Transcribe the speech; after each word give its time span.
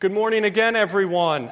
Good 0.00 0.12
morning 0.12 0.44
again, 0.44 0.76
everyone. 0.76 1.50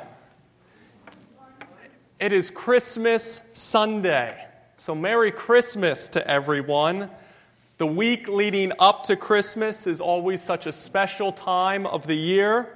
It 2.21 2.33
is 2.33 2.49
Christmas 2.49 3.41
Sunday. 3.53 4.41
So, 4.77 4.95
Merry 4.95 5.33
Christmas 5.33 6.09
to 6.11 6.25
everyone. 6.31 7.11
The 7.79 7.89
week 7.89 8.29
leading 8.29 8.71
up 8.79 9.03
to 9.07 9.17
Christmas 9.17 9.89
is 9.89 10.01
always 10.01 10.43
such 10.43 10.67
a 10.67 10.73
special 10.73 11.33
time 11.33 11.89
of 11.89 12.07
the 12.07 12.15
year, 12.15 12.73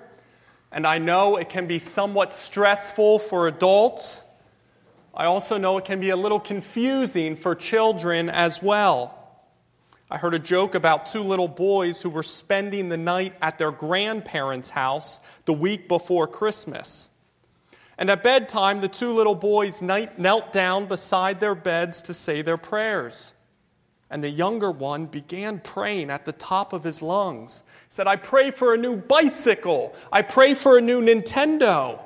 and 0.73 0.85
I 0.85 0.99
know 0.99 1.37
it 1.37 1.49
can 1.49 1.69
be 1.69 1.79
somewhat 1.79 2.33
stressful 2.33 3.21
for 3.21 3.47
adults. 3.47 4.25
I 5.15 5.27
also 5.27 5.57
know 5.57 5.79
it 5.79 5.85
can 5.85 6.01
be 6.01 6.11
a 6.11 6.17
little 6.17 6.41
confusing 6.41 7.37
for 7.37 7.55
children 7.55 8.29
as 8.29 8.61
well. 8.61 9.20
I 10.11 10.19
heard 10.19 10.35
a 10.35 10.41
joke 10.41 10.75
about 10.75 11.07
two 11.07 11.23
little 11.23 11.47
boys 11.47 12.03
who 12.03 12.11
were 12.11 12.25
spending 12.25 12.89
the 12.89 12.97
night 12.97 13.35
at 13.41 13.59
their 13.59 13.71
grandparents' 13.71 14.69
house 14.69 15.21
the 15.45 15.53
week 15.53 15.87
before 15.87 16.27
Christmas. 16.27 17.11
And 17.97 18.11
at 18.11 18.23
bedtime, 18.23 18.81
the 18.81 18.89
two 18.89 19.11
little 19.11 19.37
boys 19.37 19.83
knelt 19.83 20.53
down 20.53 20.87
beside 20.87 21.39
their 21.39 21.55
beds 21.55 22.03
to 22.03 22.15
say 22.15 22.43
their 22.43 22.57
prayers. 22.57 23.33
And 24.11 24.25
the 24.25 24.31
younger 24.31 24.73
one 24.73 25.07
began 25.07 25.61
praying 25.61 26.11
at 26.11 26.27
the 26.27 26.33
top 26.33 26.73
of 26.73 26.83
his 26.83 27.03
lungs. 27.03 27.63
He 27.67 27.91
said, 27.91 28.09
I 28.09 28.17
pray 28.17 28.51
for 28.51 28.75
a 28.75 28.79
new 28.79 28.97
bicycle. 28.97 29.95
I 30.11 30.23
pray 30.23 30.55
for 30.55 30.77
a 30.77 30.81
new 30.81 31.01
Nintendo. 31.01 32.01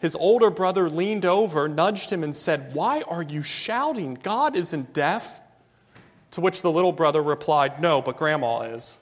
His 0.00 0.16
older 0.16 0.50
brother 0.50 0.90
leaned 0.90 1.24
over, 1.24 1.68
nudged 1.68 2.10
him, 2.10 2.24
and 2.24 2.34
said, 2.34 2.74
Why 2.74 3.02
are 3.02 3.22
you 3.22 3.44
shouting? 3.44 4.14
God 4.14 4.56
isn't 4.56 4.92
deaf. 4.92 5.38
To 6.32 6.40
which 6.40 6.62
the 6.62 6.70
little 6.70 6.92
brother 6.92 7.22
replied, 7.22 7.80
No, 7.80 8.02
but 8.02 8.16
grandma 8.16 8.60
is. 8.60 8.98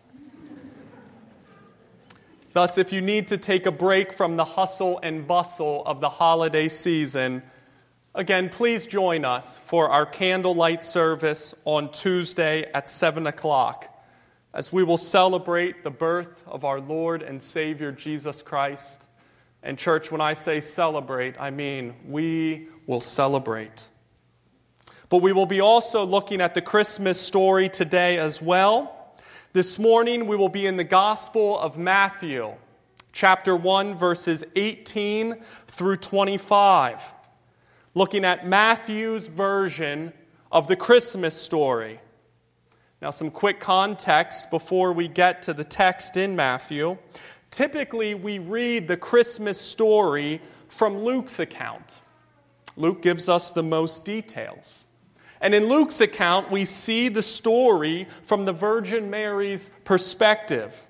Thus, 2.52 2.78
if 2.78 2.92
you 2.92 3.02
need 3.02 3.26
to 3.26 3.36
take 3.36 3.66
a 3.66 3.72
break 3.72 4.12
from 4.12 4.36
the 4.36 4.44
hustle 4.44 4.98
and 5.02 5.26
bustle 5.26 5.82
of 5.84 6.00
the 6.00 6.08
holiday 6.08 6.68
season, 6.68 7.42
again, 8.14 8.48
please 8.48 8.86
join 8.86 9.26
us 9.26 9.58
for 9.58 9.90
our 9.90 10.06
candlelight 10.06 10.82
service 10.82 11.54
on 11.66 11.92
Tuesday 11.92 12.70
at 12.72 12.88
7 12.88 13.26
o'clock 13.26 13.92
as 14.56 14.72
we 14.72 14.82
will 14.82 14.96
celebrate 14.96 15.84
the 15.84 15.90
birth 15.90 16.42
of 16.46 16.64
our 16.64 16.80
Lord 16.80 17.20
and 17.20 17.40
Savior 17.40 17.92
Jesus 17.92 18.40
Christ. 18.40 19.06
And, 19.62 19.78
church, 19.78 20.10
when 20.10 20.22
I 20.22 20.32
say 20.32 20.60
celebrate, 20.60 21.38
I 21.38 21.50
mean 21.50 21.94
we 22.06 22.68
will 22.86 23.02
celebrate. 23.02 23.86
But 25.08 25.18
we 25.18 25.32
will 25.32 25.46
be 25.46 25.60
also 25.60 26.04
looking 26.04 26.40
at 26.40 26.54
the 26.54 26.62
Christmas 26.62 27.20
story 27.20 27.68
today 27.68 28.18
as 28.18 28.42
well. 28.42 29.14
This 29.52 29.78
morning 29.78 30.26
we 30.26 30.36
will 30.36 30.48
be 30.48 30.66
in 30.66 30.76
the 30.76 30.84
Gospel 30.84 31.58
of 31.60 31.78
Matthew, 31.78 32.52
chapter 33.12 33.54
1, 33.54 33.94
verses 33.94 34.42
18 34.56 35.36
through 35.68 35.98
25, 35.98 37.14
looking 37.94 38.24
at 38.24 38.48
Matthew's 38.48 39.28
version 39.28 40.12
of 40.50 40.66
the 40.66 40.76
Christmas 40.76 41.40
story. 41.40 42.00
Now, 43.00 43.10
some 43.10 43.30
quick 43.30 43.60
context 43.60 44.50
before 44.50 44.92
we 44.92 45.06
get 45.06 45.42
to 45.42 45.54
the 45.54 45.64
text 45.64 46.16
in 46.16 46.34
Matthew. 46.34 46.98
Typically, 47.52 48.14
we 48.14 48.40
read 48.40 48.88
the 48.88 48.96
Christmas 48.96 49.60
story 49.60 50.40
from 50.68 50.98
Luke's 50.98 51.38
account. 51.38 52.00
Luke 52.76 53.02
gives 53.02 53.28
us 53.28 53.50
the 53.50 53.62
most 53.62 54.04
details. 54.04 54.85
And 55.40 55.54
in 55.54 55.66
Luke's 55.66 56.00
account, 56.00 56.50
we 56.50 56.64
see 56.64 57.08
the 57.08 57.22
story 57.22 58.06
from 58.24 58.44
the 58.44 58.52
Virgin 58.52 59.10
Mary's 59.10 59.70
perspective. 59.84 60.86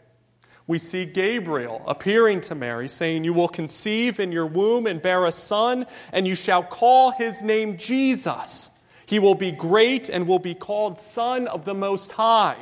We 0.66 0.78
see 0.78 1.04
Gabriel 1.04 1.82
appearing 1.86 2.40
to 2.42 2.54
Mary, 2.54 2.88
saying, 2.88 3.24
You 3.24 3.32
will 3.32 3.48
conceive 3.48 4.18
in 4.18 4.32
your 4.32 4.46
womb 4.46 4.86
and 4.86 5.00
bear 5.00 5.24
a 5.24 5.32
son, 5.32 5.86
and 6.12 6.26
you 6.26 6.34
shall 6.34 6.62
call 6.62 7.12
his 7.12 7.42
name 7.42 7.76
Jesus. 7.76 8.70
He 9.06 9.20
will 9.20 9.36
be 9.36 9.52
great 9.52 10.08
and 10.08 10.26
will 10.26 10.40
be 10.40 10.54
called 10.54 10.98
Son 10.98 11.46
of 11.46 11.64
the 11.64 11.74
Most 11.74 12.12
High. 12.12 12.56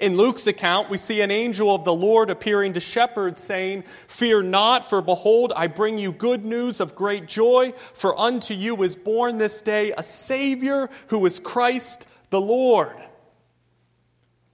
In 0.00 0.16
Luke's 0.16 0.46
account, 0.46 0.88
we 0.88 0.96
see 0.96 1.20
an 1.20 1.30
angel 1.30 1.74
of 1.74 1.84
the 1.84 1.92
Lord 1.94 2.30
appearing 2.30 2.72
to 2.72 2.80
shepherds, 2.80 3.42
saying, 3.42 3.84
Fear 4.08 4.44
not, 4.44 4.88
for 4.88 5.02
behold, 5.02 5.52
I 5.54 5.66
bring 5.66 5.98
you 5.98 6.10
good 6.10 6.42
news 6.42 6.80
of 6.80 6.94
great 6.94 7.26
joy, 7.26 7.74
for 7.92 8.18
unto 8.18 8.54
you 8.54 8.82
is 8.82 8.96
born 8.96 9.36
this 9.36 9.60
day 9.60 9.92
a 9.92 10.02
Savior 10.02 10.88
who 11.08 11.26
is 11.26 11.38
Christ 11.38 12.06
the 12.30 12.40
Lord. 12.40 12.96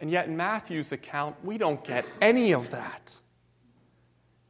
And 0.01 0.11
yet, 0.11 0.27
in 0.27 0.37
Matthew's 0.37 0.91
account, 0.91 1.37
we 1.45 1.59
don't 1.59 1.83
get 1.85 2.05
any 2.21 2.51
of 2.51 2.73
that. 2.73 3.15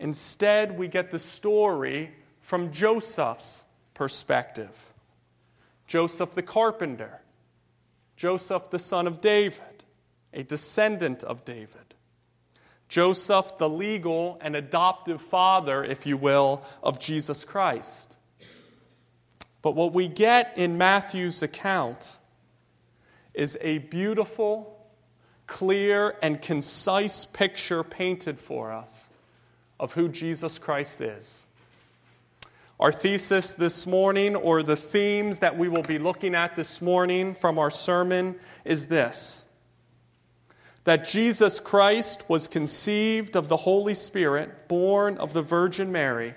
Instead, 0.00 0.78
we 0.78 0.88
get 0.88 1.10
the 1.10 1.18
story 1.18 2.10
from 2.40 2.72
Joseph's 2.72 3.64
perspective 3.92 4.92
Joseph 5.86 6.32
the 6.34 6.42
carpenter, 6.42 7.20
Joseph 8.16 8.70
the 8.70 8.78
son 8.78 9.06
of 9.06 9.20
David 9.20 9.75
a 10.36 10.44
descendant 10.44 11.24
of 11.24 11.44
David. 11.44 11.94
Joseph, 12.88 13.58
the 13.58 13.69
legal 13.69 14.38
and 14.41 14.54
adoptive 14.54 15.20
father, 15.20 15.82
if 15.82 16.06
you 16.06 16.16
will, 16.16 16.62
of 16.82 17.00
Jesus 17.00 17.44
Christ. 17.44 18.14
But 19.62 19.74
what 19.74 19.92
we 19.92 20.06
get 20.06 20.52
in 20.56 20.78
Matthew's 20.78 21.42
account 21.42 22.16
is 23.34 23.58
a 23.60 23.78
beautiful, 23.78 24.78
clear, 25.47 26.16
and 26.22 26.41
concise 26.41 27.24
picture 27.24 27.82
painted 27.82 28.38
for 28.38 28.70
us 28.70 29.08
of 29.80 29.94
who 29.94 30.08
Jesus 30.08 30.58
Christ 30.58 31.00
is. 31.00 31.42
Our 32.78 32.92
thesis 32.92 33.54
this 33.54 33.86
morning, 33.86 34.36
or 34.36 34.62
the 34.62 34.76
themes 34.76 35.38
that 35.38 35.56
we 35.56 35.68
will 35.68 35.82
be 35.82 35.98
looking 35.98 36.34
at 36.34 36.56
this 36.56 36.82
morning 36.82 37.34
from 37.34 37.58
our 37.58 37.70
sermon, 37.70 38.36
is 38.66 38.86
this 38.86 39.45
that 40.86 41.04
Jesus 41.04 41.58
Christ 41.58 42.22
was 42.28 42.47
conceived 42.47 43.34
of 43.34 43.48
the 43.48 43.56
Holy 43.56 43.94
Spirit, 43.94 44.69
born 44.69 45.19
of 45.19 45.32
the 45.32 45.42
Virgin 45.42 45.91
Mary, 45.91 46.32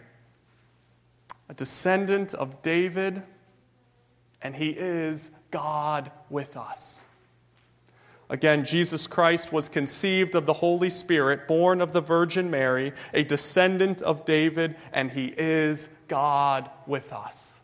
a 1.48 1.54
descendant 1.54 2.34
of 2.34 2.64
David, 2.64 3.22
and 4.42 4.56
he 4.56 4.72
is 4.72 5.30
God 5.52 6.12
with 6.32 6.58
us. 6.58 7.06
Again, 8.28 8.66
Jesus 8.66 9.06
Christ 9.06 9.54
was 9.54 9.70
conceived 9.70 10.34
of 10.34 10.48
the 10.48 10.54
Holy 10.54 10.90
Spirit, 10.90 11.48
born 11.48 11.80
of 11.80 11.94
the 11.94 12.02
Virgin 12.02 12.50
Mary, 12.50 12.94
a 13.14 13.24
descendant 13.24 14.02
of 14.02 14.26
David, 14.26 14.76
and 14.92 15.12
he 15.12 15.28
is 15.38 15.90
God 16.08 16.72
with 16.88 17.14
us. 17.14 17.60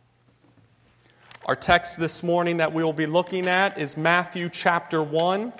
Our 1.47 1.55
text 1.55 1.99
this 1.99 2.21
morning 2.21 2.57
that 2.57 2.73
we 2.73 2.83
will 2.83 2.93
be 2.93 3.07
looking 3.07 3.47
at 3.47 3.79
is 3.79 3.97
Matthew 3.97 4.49
chapter 4.49 5.01
1 5.01 5.51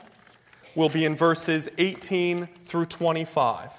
will 0.75 0.89
be 0.89 1.05
in 1.05 1.15
verses 1.15 1.69
18 1.77 2.47
through 2.63 2.85
25. 2.85 3.71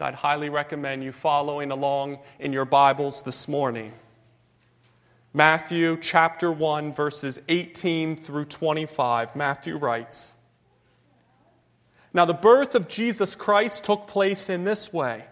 I'd 0.00 0.14
highly 0.14 0.48
recommend 0.48 1.02
you 1.02 1.10
following 1.10 1.72
along 1.72 2.18
in 2.38 2.52
your 2.52 2.64
Bibles 2.64 3.22
this 3.22 3.48
morning. 3.48 3.92
Matthew 5.34 5.96
chapter 6.00 6.52
1, 6.52 6.92
verses 6.92 7.40
18 7.48 8.14
through 8.14 8.44
25. 8.44 9.34
Matthew 9.34 9.76
writes 9.76 10.34
Now, 12.14 12.24
the 12.24 12.32
birth 12.32 12.76
of 12.76 12.86
Jesus 12.86 13.34
Christ 13.34 13.84
took 13.84 14.06
place 14.06 14.48
in 14.48 14.64
this 14.64 14.92
way. 14.92 15.24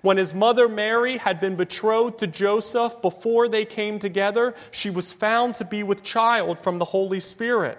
When 0.00 0.16
his 0.16 0.32
mother 0.32 0.66
Mary 0.66 1.18
had 1.18 1.40
been 1.40 1.56
betrothed 1.56 2.18
to 2.20 2.26
Joseph 2.26 3.02
before 3.02 3.48
they 3.48 3.66
came 3.66 3.98
together, 3.98 4.54
she 4.70 4.88
was 4.88 5.12
found 5.12 5.56
to 5.56 5.64
be 5.64 5.82
with 5.82 6.02
child 6.02 6.58
from 6.58 6.78
the 6.78 6.84
Holy 6.86 7.20
Spirit. 7.20 7.78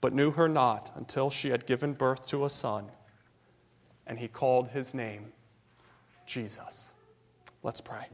but 0.00 0.12
knew 0.12 0.30
her 0.30 0.48
not 0.48 0.92
until 0.96 1.30
she 1.30 1.50
had 1.50 1.66
given 1.66 1.92
birth 1.92 2.26
to 2.26 2.44
a 2.44 2.50
son, 2.50 2.86
and 4.06 4.18
he 4.18 4.28
called 4.28 4.68
his 4.68 4.94
name 4.94 5.32
Jesus. 6.26 6.92
Let's 7.62 7.80
pray. 7.80 8.06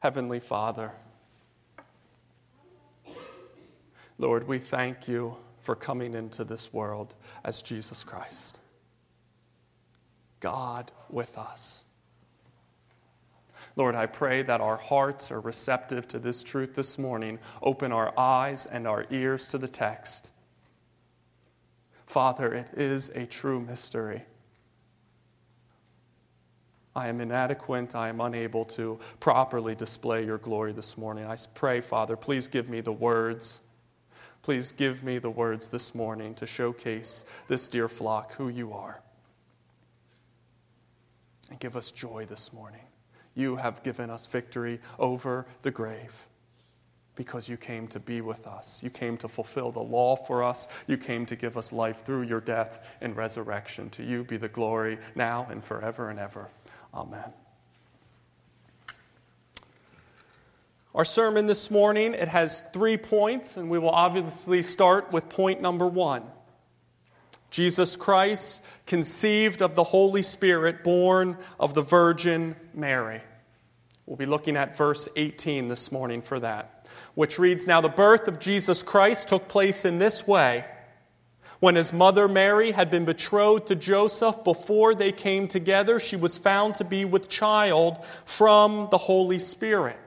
Heavenly 0.00 0.40
Father, 0.40 0.92
Lord, 4.18 4.48
we 4.48 4.58
thank 4.58 5.08
you 5.08 5.36
for 5.60 5.74
coming 5.74 6.14
into 6.14 6.44
this 6.44 6.72
world 6.72 7.14
as 7.44 7.62
Jesus 7.62 8.02
Christ. 8.02 8.58
God 10.40 10.90
with 11.10 11.36
us. 11.36 11.84
Lord, 13.80 13.94
I 13.94 14.04
pray 14.04 14.42
that 14.42 14.60
our 14.60 14.76
hearts 14.76 15.30
are 15.30 15.40
receptive 15.40 16.06
to 16.08 16.18
this 16.18 16.42
truth 16.42 16.74
this 16.74 16.98
morning. 16.98 17.38
Open 17.62 17.92
our 17.92 18.12
eyes 18.18 18.66
and 18.66 18.86
our 18.86 19.06
ears 19.08 19.48
to 19.48 19.56
the 19.56 19.68
text. 19.68 20.30
Father, 22.04 22.52
it 22.52 22.68
is 22.76 23.08
a 23.08 23.24
true 23.24 23.58
mystery. 23.58 24.20
I 26.94 27.08
am 27.08 27.22
inadequate. 27.22 27.94
I 27.94 28.10
am 28.10 28.20
unable 28.20 28.66
to 28.66 29.00
properly 29.18 29.74
display 29.74 30.26
your 30.26 30.36
glory 30.36 30.72
this 30.72 30.98
morning. 30.98 31.24
I 31.24 31.38
pray, 31.54 31.80
Father, 31.80 32.16
please 32.16 32.48
give 32.48 32.68
me 32.68 32.82
the 32.82 32.92
words. 32.92 33.60
Please 34.42 34.72
give 34.72 35.02
me 35.02 35.16
the 35.16 35.30
words 35.30 35.70
this 35.70 35.94
morning 35.94 36.34
to 36.34 36.44
showcase 36.44 37.24
this 37.48 37.66
dear 37.66 37.88
flock 37.88 38.34
who 38.34 38.50
you 38.50 38.74
are 38.74 39.00
and 41.48 41.58
give 41.58 41.78
us 41.78 41.90
joy 41.90 42.26
this 42.26 42.52
morning. 42.52 42.82
You 43.34 43.56
have 43.56 43.82
given 43.82 44.10
us 44.10 44.26
victory 44.26 44.80
over 44.98 45.46
the 45.62 45.70
grave 45.70 46.26
because 47.16 47.48
you 47.48 47.56
came 47.56 47.86
to 47.88 48.00
be 48.00 48.20
with 48.22 48.46
us. 48.46 48.82
You 48.82 48.90
came 48.90 49.16
to 49.18 49.28
fulfill 49.28 49.70
the 49.72 49.80
law 49.80 50.16
for 50.16 50.42
us. 50.42 50.68
You 50.86 50.96
came 50.96 51.26
to 51.26 51.36
give 51.36 51.56
us 51.56 51.72
life 51.72 52.04
through 52.04 52.22
your 52.22 52.40
death 52.40 52.84
and 53.00 53.16
resurrection. 53.16 53.90
To 53.90 54.02
you 54.02 54.24
be 54.24 54.36
the 54.36 54.48
glory 54.48 54.98
now 55.14 55.46
and 55.50 55.62
forever 55.62 56.08
and 56.08 56.18
ever. 56.18 56.48
Amen. 56.94 57.32
Our 60.94 61.04
sermon 61.04 61.46
this 61.46 61.70
morning, 61.70 62.14
it 62.14 62.26
has 62.28 62.62
three 62.72 62.96
points, 62.96 63.56
and 63.56 63.70
we 63.70 63.78
will 63.78 63.90
obviously 63.90 64.62
start 64.62 65.12
with 65.12 65.28
point 65.28 65.60
number 65.60 65.86
one. 65.86 66.24
Jesus 67.50 67.96
Christ, 67.96 68.62
conceived 68.86 69.60
of 69.60 69.74
the 69.74 69.84
Holy 69.84 70.22
Spirit, 70.22 70.84
born 70.84 71.36
of 71.58 71.74
the 71.74 71.82
Virgin 71.82 72.56
Mary. 72.72 73.20
We'll 74.06 74.16
be 74.16 74.26
looking 74.26 74.56
at 74.56 74.76
verse 74.76 75.08
18 75.16 75.68
this 75.68 75.92
morning 75.92 76.22
for 76.22 76.40
that, 76.40 76.86
which 77.14 77.38
reads 77.38 77.66
Now 77.66 77.80
the 77.80 77.88
birth 77.88 78.28
of 78.28 78.40
Jesus 78.40 78.82
Christ 78.82 79.28
took 79.28 79.48
place 79.48 79.84
in 79.84 79.98
this 79.98 80.26
way. 80.26 80.64
When 81.60 81.74
his 81.74 81.92
mother 81.92 82.26
Mary 82.26 82.72
had 82.72 82.90
been 82.90 83.04
betrothed 83.04 83.68
to 83.68 83.74
Joseph 83.74 84.42
before 84.44 84.94
they 84.94 85.12
came 85.12 85.46
together, 85.46 86.00
she 86.00 86.16
was 86.16 86.38
found 86.38 86.76
to 86.76 86.84
be 86.84 87.04
with 87.04 87.28
child 87.28 88.04
from 88.24 88.88
the 88.90 88.98
Holy 88.98 89.38
Spirit. 89.38 89.98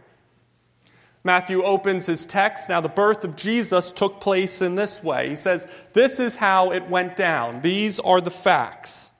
Matthew 1.23 1.63
opens 1.63 2.05
his 2.05 2.25
text. 2.25 2.67
Now, 2.67 2.81
the 2.81 2.89
birth 2.89 3.23
of 3.23 3.35
Jesus 3.35 3.91
took 3.91 4.19
place 4.19 4.61
in 4.61 4.75
this 4.75 5.01
way. 5.01 5.29
He 5.29 5.35
says, 5.35 5.65
This 5.93 6.19
is 6.19 6.35
how 6.35 6.71
it 6.71 6.89
went 6.89 7.15
down. 7.15 7.61
These 7.61 7.99
are 7.99 8.19
the 8.19 8.31
facts. 8.31 9.11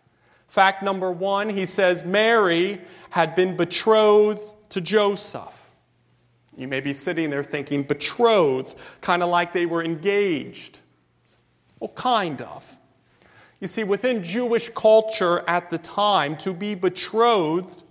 Fact 0.48 0.84
number 0.84 1.12
one, 1.12 1.50
he 1.50 1.66
says, 1.66 2.04
Mary 2.04 2.82
had 3.10 3.36
been 3.36 3.56
betrothed 3.56 4.44
to 4.70 4.82
Joseph. 4.82 5.60
You 6.58 6.68
may 6.68 6.82
be 6.82 6.94
sitting 6.94 7.30
there 7.30 7.44
thinking, 7.44 7.84
betrothed, 7.84 8.76
kind 9.02 9.24
of 9.24 9.30
like 9.30 9.54
they 9.54 9.66
were 9.66 9.84
engaged. 9.84 10.80
Well, 11.80 11.92
kind 11.96 12.42
of. 12.42 12.78
You 13.60 13.68
see, 13.68 13.84
within 13.84 14.24
Jewish 14.24 14.70
culture 14.70 15.44
at 15.48 15.70
the 15.70 15.78
time, 15.78 16.36
to 16.38 16.54
be 16.54 16.76
betrothed 16.76 17.83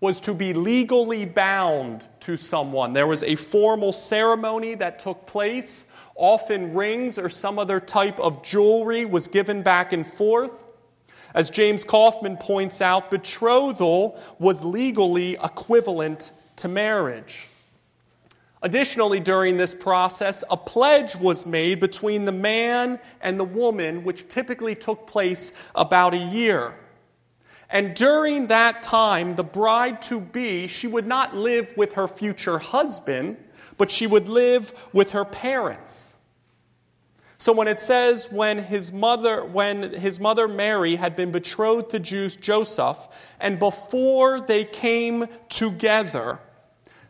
was 0.00 0.20
to 0.20 0.34
be 0.34 0.52
legally 0.52 1.24
bound 1.24 2.06
to 2.20 2.36
someone. 2.36 2.92
There 2.92 3.06
was 3.06 3.22
a 3.24 3.34
formal 3.34 3.92
ceremony 3.92 4.74
that 4.76 4.98
took 4.98 5.26
place. 5.26 5.86
Often 6.14 6.74
rings 6.74 7.18
or 7.18 7.28
some 7.28 7.58
other 7.58 7.80
type 7.80 8.18
of 8.20 8.42
jewelry 8.42 9.04
was 9.04 9.26
given 9.26 9.62
back 9.62 9.92
and 9.92 10.06
forth. 10.06 10.52
As 11.34 11.50
James 11.50 11.84
Kaufman 11.84 12.36
points 12.36 12.80
out, 12.80 13.10
betrothal 13.10 14.20
was 14.38 14.64
legally 14.64 15.32
equivalent 15.42 16.32
to 16.56 16.68
marriage. 16.68 17.48
Additionally, 18.62 19.20
during 19.20 19.56
this 19.56 19.74
process, 19.74 20.42
a 20.50 20.56
pledge 20.56 21.14
was 21.16 21.46
made 21.46 21.78
between 21.78 22.24
the 22.24 22.32
man 22.32 22.98
and 23.20 23.38
the 23.38 23.44
woman, 23.44 24.02
which 24.02 24.26
typically 24.26 24.74
took 24.74 25.06
place 25.06 25.52
about 25.76 26.14
a 26.14 26.18
year. 26.18 26.74
And 27.70 27.94
during 27.94 28.46
that 28.46 28.82
time, 28.82 29.36
the 29.36 29.44
bride 29.44 30.00
to 30.02 30.20
be, 30.20 30.68
she 30.68 30.86
would 30.86 31.06
not 31.06 31.36
live 31.36 31.74
with 31.76 31.94
her 31.94 32.08
future 32.08 32.58
husband, 32.58 33.36
but 33.76 33.90
she 33.90 34.06
would 34.06 34.28
live 34.28 34.72
with 34.92 35.10
her 35.12 35.24
parents. 35.24 36.16
So 37.40 37.52
when 37.52 37.68
it 37.68 37.80
says 37.80 38.32
when 38.32 38.64
his 38.64 38.92
mother 38.92 39.44
when 39.44 39.92
his 39.92 40.18
mother 40.18 40.48
Mary 40.48 40.96
had 40.96 41.14
been 41.14 41.30
betrothed 41.30 41.90
to 41.92 42.00
Joseph 42.00 42.98
and 43.38 43.60
before 43.60 44.40
they 44.40 44.64
came 44.64 45.26
together 45.48 46.40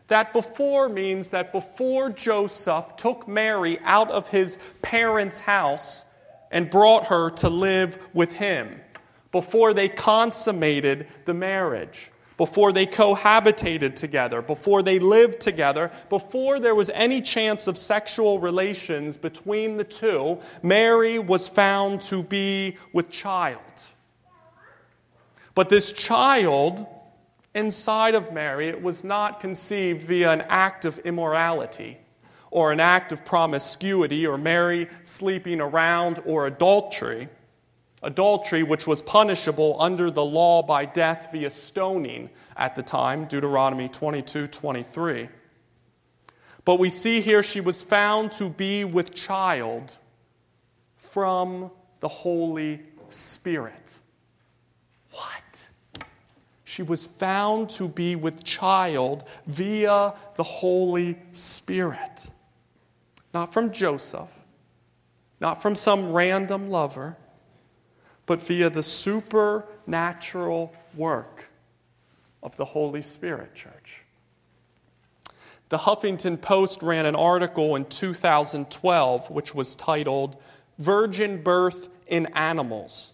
that 0.07 0.31
before 0.31 0.87
means 0.87 1.31
that 1.31 1.51
before 1.51 2.11
Joseph 2.11 2.95
took 2.95 3.27
Mary 3.27 3.79
out 3.83 4.11
of 4.11 4.27
his 4.27 4.59
parents' 4.83 5.39
house 5.39 6.05
and 6.51 6.69
brought 6.69 7.05
her 7.07 7.31
to 7.31 7.49
live 7.49 7.97
with 8.13 8.31
him 8.31 8.79
before 9.31 9.73
they 9.73 9.89
consummated 9.89 11.07
the 11.25 11.33
marriage, 11.33 12.11
before 12.37 12.71
they 12.71 12.85
cohabitated 12.85 13.95
together, 13.95 14.41
before 14.41 14.81
they 14.81 14.97
lived 14.97 15.39
together, 15.41 15.91
before 16.07 16.59
there 16.59 16.73
was 16.73 16.89
any 16.91 17.21
chance 17.21 17.67
of 17.67 17.77
sexual 17.77 18.39
relations 18.39 19.17
between 19.17 19.77
the 19.77 19.83
two, 19.83 20.39
Mary 20.63 21.19
was 21.19 21.47
found 21.47 22.01
to 22.01 22.23
be 22.23 22.77
with 22.93 23.09
child. 23.11 23.61
But 25.53 25.69
this 25.69 25.91
child 25.91 26.85
inside 27.53 28.15
of 28.15 28.31
Mary, 28.31 28.69
it 28.69 28.81
was 28.81 29.03
not 29.03 29.39
conceived 29.39 30.03
via 30.03 30.31
an 30.31 30.41
act 30.47 30.85
of 30.85 30.97
immorality 30.99 31.97
or 32.51 32.71
an 32.71 32.79
act 32.79 33.11
of 33.11 33.25
promiscuity 33.25 34.25
or 34.25 34.37
Mary 34.37 34.87
sleeping 35.03 35.59
around 35.61 36.19
or 36.25 36.47
adultery 36.47 37.27
adultery, 38.01 38.63
which 38.63 38.87
was 38.87 39.01
punishable 39.01 39.75
under 39.79 40.09
the 40.09 40.23
law 40.23 40.63
by 40.63 40.85
death 40.85 41.29
via 41.31 41.49
stoning 41.49 42.29
at 42.55 42.75
the 42.75 42.83
time, 42.83 43.25
Deuteronomy 43.25 43.89
22 43.89 44.47
23. 44.47 45.29
But 46.65 46.79
we 46.79 46.89
see 46.89 47.21
here 47.21 47.41
she 47.41 47.61
was 47.61 47.81
found 47.81 48.31
to 48.33 48.49
be 48.49 48.83
with 48.83 49.13
child 49.13 49.97
from 50.97 51.71
the 51.99 52.07
Holy 52.07 52.81
Spirit. 53.07 53.97
What? 55.11 55.69
She 56.63 56.83
was 56.83 57.05
found 57.05 57.71
to 57.71 57.87
be 57.87 58.15
with 58.15 58.43
child 58.43 59.23
via 59.47 60.13
the 60.35 60.43
Holy 60.43 61.17
Spirit. 61.33 62.29
Not 63.33 63.51
from 63.51 63.71
Joseph, 63.71 64.29
not 65.39 65.61
from 65.61 65.75
some 65.75 66.11
random 66.13 66.69
lover 66.69 67.17
but 68.29 68.43
via 68.43 68.69
the 68.69 68.83
supernatural 68.83 70.71
work 70.95 71.49
of 72.43 72.55
the 72.57 72.65
Holy 72.65 73.01
Spirit, 73.01 73.55
church. 73.55 74.03
The 75.69 75.79
Huffington 75.79 76.39
Post 76.39 76.83
ran 76.83 77.07
an 77.07 77.15
article 77.15 77.75
in 77.75 77.85
2012 77.85 79.31
which 79.31 79.55
was 79.55 79.73
titled 79.73 80.35
Virgin 80.77 81.41
Birth 81.41 81.89
in 82.05 82.27
Animals. 82.27 83.13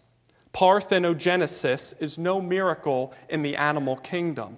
Parthenogenesis 0.53 2.01
is 2.01 2.17
no 2.17 2.41
miracle 2.41 3.13
in 3.29 3.41
the 3.41 3.55
animal 3.55 3.95
kingdom. 3.95 4.57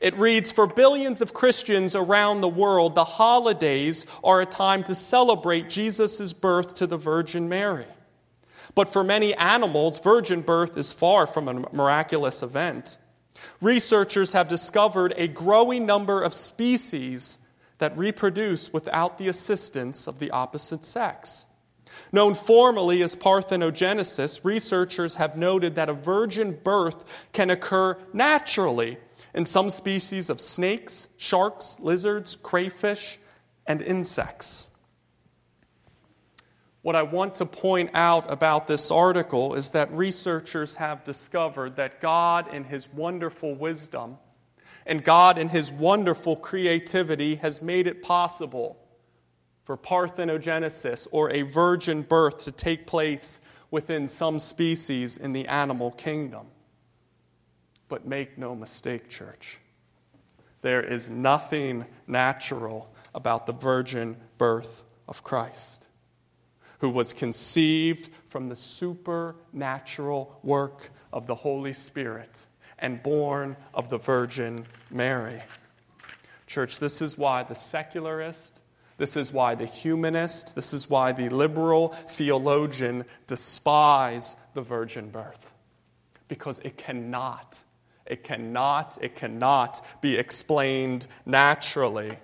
It 0.00 0.16
reads 0.16 0.52
For 0.52 0.68
billions 0.68 1.20
of 1.20 1.34
Christians 1.34 1.96
around 1.96 2.40
the 2.40 2.48
world, 2.48 2.94
the 2.94 3.04
holidays 3.04 4.06
are 4.22 4.40
a 4.40 4.46
time 4.46 4.84
to 4.84 4.94
celebrate 4.94 5.68
Jesus' 5.68 6.32
birth 6.32 6.74
to 6.74 6.86
the 6.86 6.96
Virgin 6.96 7.48
Mary. 7.48 7.86
But 8.76 8.90
for 8.90 9.02
many 9.02 9.34
animals, 9.34 9.98
virgin 9.98 10.42
birth 10.42 10.76
is 10.76 10.92
far 10.92 11.26
from 11.26 11.48
a 11.48 11.54
miraculous 11.74 12.42
event. 12.42 12.98
Researchers 13.60 14.32
have 14.32 14.48
discovered 14.48 15.14
a 15.16 15.26
growing 15.26 15.86
number 15.86 16.22
of 16.22 16.34
species 16.34 17.38
that 17.78 17.96
reproduce 17.96 18.72
without 18.72 19.18
the 19.18 19.28
assistance 19.28 20.06
of 20.06 20.18
the 20.18 20.30
opposite 20.30 20.84
sex. 20.84 21.46
Known 22.12 22.34
formally 22.34 23.02
as 23.02 23.16
parthenogenesis, 23.16 24.44
researchers 24.44 25.14
have 25.14 25.38
noted 25.38 25.74
that 25.76 25.88
a 25.88 25.94
virgin 25.94 26.58
birth 26.62 27.02
can 27.32 27.48
occur 27.48 27.96
naturally 28.12 28.98
in 29.34 29.46
some 29.46 29.70
species 29.70 30.28
of 30.28 30.40
snakes, 30.40 31.08
sharks, 31.16 31.78
lizards, 31.80 32.36
crayfish, 32.36 33.18
and 33.66 33.80
insects. 33.80 34.65
What 36.86 36.94
I 36.94 37.02
want 37.02 37.34
to 37.36 37.46
point 37.46 37.90
out 37.94 38.30
about 38.30 38.68
this 38.68 38.92
article 38.92 39.54
is 39.54 39.72
that 39.72 39.90
researchers 39.90 40.76
have 40.76 41.02
discovered 41.02 41.74
that 41.74 42.00
God, 42.00 42.54
in 42.54 42.62
His 42.62 42.88
wonderful 42.92 43.56
wisdom, 43.56 44.18
and 44.86 45.02
God, 45.02 45.36
in 45.36 45.48
His 45.48 45.72
wonderful 45.72 46.36
creativity, 46.36 47.34
has 47.34 47.60
made 47.60 47.88
it 47.88 48.04
possible 48.04 48.78
for 49.64 49.76
parthenogenesis 49.76 51.08
or 51.10 51.28
a 51.32 51.42
virgin 51.42 52.02
birth 52.02 52.44
to 52.44 52.52
take 52.52 52.86
place 52.86 53.40
within 53.72 54.06
some 54.06 54.38
species 54.38 55.16
in 55.16 55.32
the 55.32 55.48
animal 55.48 55.90
kingdom. 55.90 56.46
But 57.88 58.06
make 58.06 58.38
no 58.38 58.54
mistake, 58.54 59.08
church, 59.08 59.58
there 60.62 60.84
is 60.84 61.10
nothing 61.10 61.84
natural 62.06 62.94
about 63.12 63.46
the 63.46 63.54
virgin 63.54 64.16
birth 64.38 64.84
of 65.08 65.24
Christ, 65.24 65.85
who 66.78 66.90
was 66.90 67.12
conceived 67.12 68.10
from 68.28 68.48
the 68.48 68.56
supernatural 68.56 70.38
work 70.42 70.90
of 71.12 71.26
the 71.26 71.34
Holy 71.34 71.72
Spirit 71.72 72.46
and 72.78 73.02
born 73.02 73.56
of 73.74 73.88
the 73.88 73.98
Virgin 73.98 74.66
Mary. 74.90 75.42
Church, 76.46 76.78
this 76.78 77.00
is 77.00 77.16
why 77.16 77.42
the 77.42 77.54
secularist 77.54 78.60
this 78.98 79.16
is 79.16 79.32
why 79.32 79.54
the 79.54 79.66
humanist, 79.66 80.54
this 80.54 80.72
is 80.72 80.88
why 80.88 81.12
the 81.12 81.28
liberal 81.28 81.88
theologian 82.08 83.04
despise 83.26 84.36
the 84.54 84.62
virgin 84.62 85.10
birth. 85.10 85.52
Because 86.28 86.60
it 86.60 86.76
cannot, 86.76 87.62
it 88.06 88.24
cannot, 88.24 88.96
it 89.02 89.14
cannot 89.14 89.84
be 90.00 90.16
explained 90.16 91.06
naturally. 91.26 92.18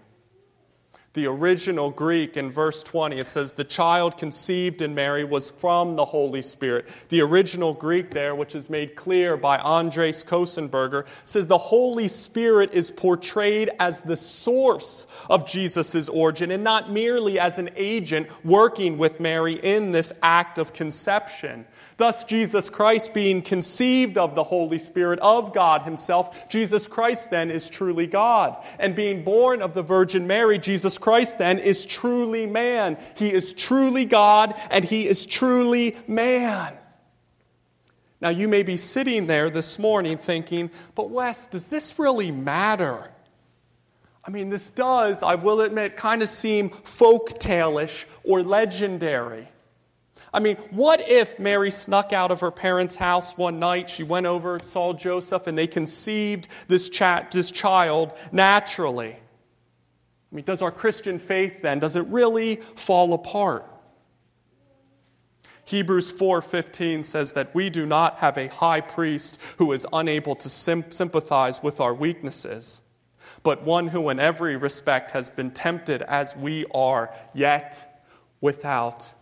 The 1.15 1.27
original 1.27 1.91
Greek 1.91 2.39
in 2.39 2.51
verse 2.51 2.83
20, 2.83 3.19
it 3.19 3.29
says, 3.29 3.53
The 3.53 3.65
child 3.65 4.17
conceived 4.17 4.81
in 4.81 4.95
Mary 4.95 5.25
was 5.25 5.51
from 5.51 5.95
the 5.95 6.07
Holy 6.07 6.41
Spirit. 6.41 6.89
The 7.11 7.21
original 7.21 7.75
Greek 7.75 8.11
there, 8.11 8.35
which 8.35 8.55
is 8.55 8.71
made 8.71 8.97
clear 8.97 9.37
by 9.37 9.59
Andres 9.59 10.25
Köstenberger, 10.25 11.05
says 11.27 11.47
the 11.47 11.59
Holy 11.59 12.09
Spirit 12.09 12.73
is 12.73 12.91
portrayed 12.91 13.71
as 13.79 14.01
the 14.01 14.17
source 14.17 15.07
of 15.29 15.47
Jesus' 15.47 16.09
origin 16.09 16.51
and 16.51 16.65
not 16.65 16.91
merely 16.91 17.39
as 17.39 17.59
an 17.59 17.69
agent 17.77 18.29
working 18.43 18.97
with 18.97 19.21
Mary 19.21 19.55
in 19.63 19.93
this 19.93 20.13
act 20.23 20.57
of 20.57 20.73
conception. 20.73 21.67
Thus, 21.97 22.25
Jesus 22.25 22.71
Christ 22.71 23.15
being 23.15 23.43
conceived 23.43 24.19
of 24.19 24.35
the 24.35 24.45
Holy 24.45 24.79
Spirit 24.79 25.19
of 25.21 25.53
God 25.53 25.83
Himself, 25.83 26.49
Jesus 26.49 26.87
Christ 26.87 27.31
then 27.31 27.51
is 27.51 27.69
truly 27.69 28.07
God. 28.07 28.57
And 28.79 28.97
being 28.97 29.25
born 29.25 29.63
of 29.63 29.75
the 29.75 29.83
Virgin 29.83 30.27
Mary, 30.27 30.59
Jesus 30.59 30.99
Christ 30.99 31.39
then 31.39 31.59
is 31.59 31.85
truly 31.85 32.47
man. 32.47 32.97
He 33.17 33.33
is 33.33 33.53
truly 33.53 34.05
God 34.05 34.59
and 34.71 34.85
He 34.85 35.07
is 35.07 35.27
truly 35.27 35.97
man. 36.07 36.75
Now, 38.21 38.29
you 38.29 38.47
may 38.47 38.63
be 38.63 38.77
sitting 38.77 39.27
there 39.27 39.51
this 39.51 39.81
morning 39.81 40.17
thinking, 40.17 40.71
but 40.95 41.11
Wes, 41.11 41.47
does 41.47 41.67
this 41.67 41.99
really 41.99 42.31
matter? 42.31 43.11
I 44.25 44.31
mean, 44.31 44.49
this 44.49 44.71
does, 44.71 45.25
I 45.25 45.35
will 45.35 45.61
admit, 45.61 45.97
kind 45.97 46.23
of 46.23 46.29
seem 46.29 46.71
folk 46.71 47.41
tale-ish 47.41 48.07
or 48.23 48.45
legendary. 48.45 49.49
I 50.35 50.41
mean, 50.41 50.57
what 50.71 51.07
if 51.09 51.39
Mary 51.39 51.71
snuck 51.71 52.13
out 52.13 52.31
of 52.31 52.41
her 52.41 52.51
parents' 52.51 52.95
house 52.95 53.37
one 53.37 53.59
night? 53.59 53.91
She 53.91 54.03
went 54.03 54.25
over, 54.25 54.59
saw 54.61 54.95
Joseph, 54.95 55.47
and 55.47 55.59
they 55.59 55.67
conceived 55.67 56.49
this, 56.69 56.89
this 57.31 57.51
child 57.51 58.13
naturally. 58.33 59.13
I 59.13 60.35
mean, 60.35 60.47
does 60.47 60.63
our 60.63 60.71
Christian 60.71 61.19
faith 61.19 61.61
then, 61.61 61.79
does 61.79 61.97
it 61.97 62.07
really 62.07 62.57
fall 62.57 63.13
apart? 63.13 63.69
Hebrews 65.65 66.11
4:15 66.13 67.05
says 67.05 67.35
that 67.35 67.55
we 67.55 67.71
do 67.71 67.87
not 67.87 68.19
have 68.19 68.37
a 68.37 68.49
high 68.49 68.81
priest 68.81 69.39
who 69.59 69.73
is 69.73 69.87
unable 69.93 70.35
to 70.37 70.49
sympathize 70.49 71.63
with 71.63 71.81
our 71.81 71.95
weaknesses, 71.95 72.81
but 73.43 73.63
one 73.63 73.89
who 73.89 74.09
in 74.09 74.19
every 74.19 74.57
respect 74.57 75.13
has 75.13 75.31
been 75.31 75.51
tempted 75.51 76.03
as 76.03 76.35
we 76.35 76.65
are, 76.75 77.15
yet 77.33 78.03
without 78.41 79.13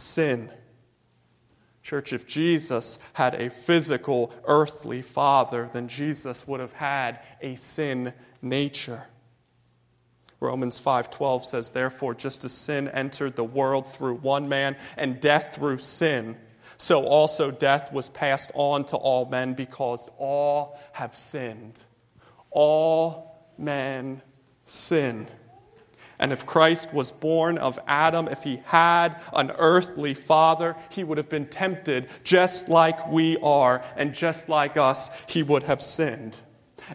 sin. 0.00 0.50
Church, 1.82 2.12
if 2.12 2.26
Jesus 2.26 2.98
had 3.14 3.34
a 3.34 3.50
physical, 3.50 4.32
earthly 4.44 5.02
father, 5.02 5.70
then 5.72 5.88
Jesus 5.88 6.46
would 6.46 6.60
have 6.60 6.72
had 6.72 7.20
a 7.40 7.56
sin 7.56 8.12
nature. 8.42 9.04
Romans 10.40 10.78
5:12 10.78 11.44
says 11.44 11.70
therefore 11.70 12.14
just 12.14 12.44
as 12.44 12.52
sin 12.52 12.88
entered 12.88 13.36
the 13.36 13.44
world 13.44 13.86
through 13.92 14.14
one 14.16 14.48
man 14.48 14.76
and 14.96 15.20
death 15.20 15.54
through 15.54 15.76
sin 15.76 16.36
so 16.78 17.04
also 17.04 17.50
death 17.50 17.92
was 17.92 18.08
passed 18.08 18.50
on 18.54 18.84
to 18.86 18.96
all 18.96 19.26
men 19.26 19.52
because 19.52 20.08
all 20.16 20.80
have 20.92 21.14
sinned 21.14 21.78
all 22.50 23.52
men 23.58 24.22
sin 24.64 25.28
and 26.20 26.32
if 26.32 26.44
Christ 26.46 26.92
was 26.92 27.10
born 27.10 27.56
of 27.58 27.78
Adam, 27.88 28.28
if 28.28 28.42
he 28.42 28.60
had 28.66 29.20
an 29.32 29.50
earthly 29.58 30.12
father, 30.12 30.76
he 30.90 31.02
would 31.02 31.16
have 31.16 31.30
been 31.30 31.46
tempted 31.46 32.08
just 32.22 32.68
like 32.68 33.10
we 33.10 33.38
are, 33.38 33.82
and 33.96 34.14
just 34.14 34.48
like 34.48 34.76
us, 34.76 35.10
he 35.26 35.42
would 35.42 35.62
have 35.64 35.82
sinned. 35.82 36.36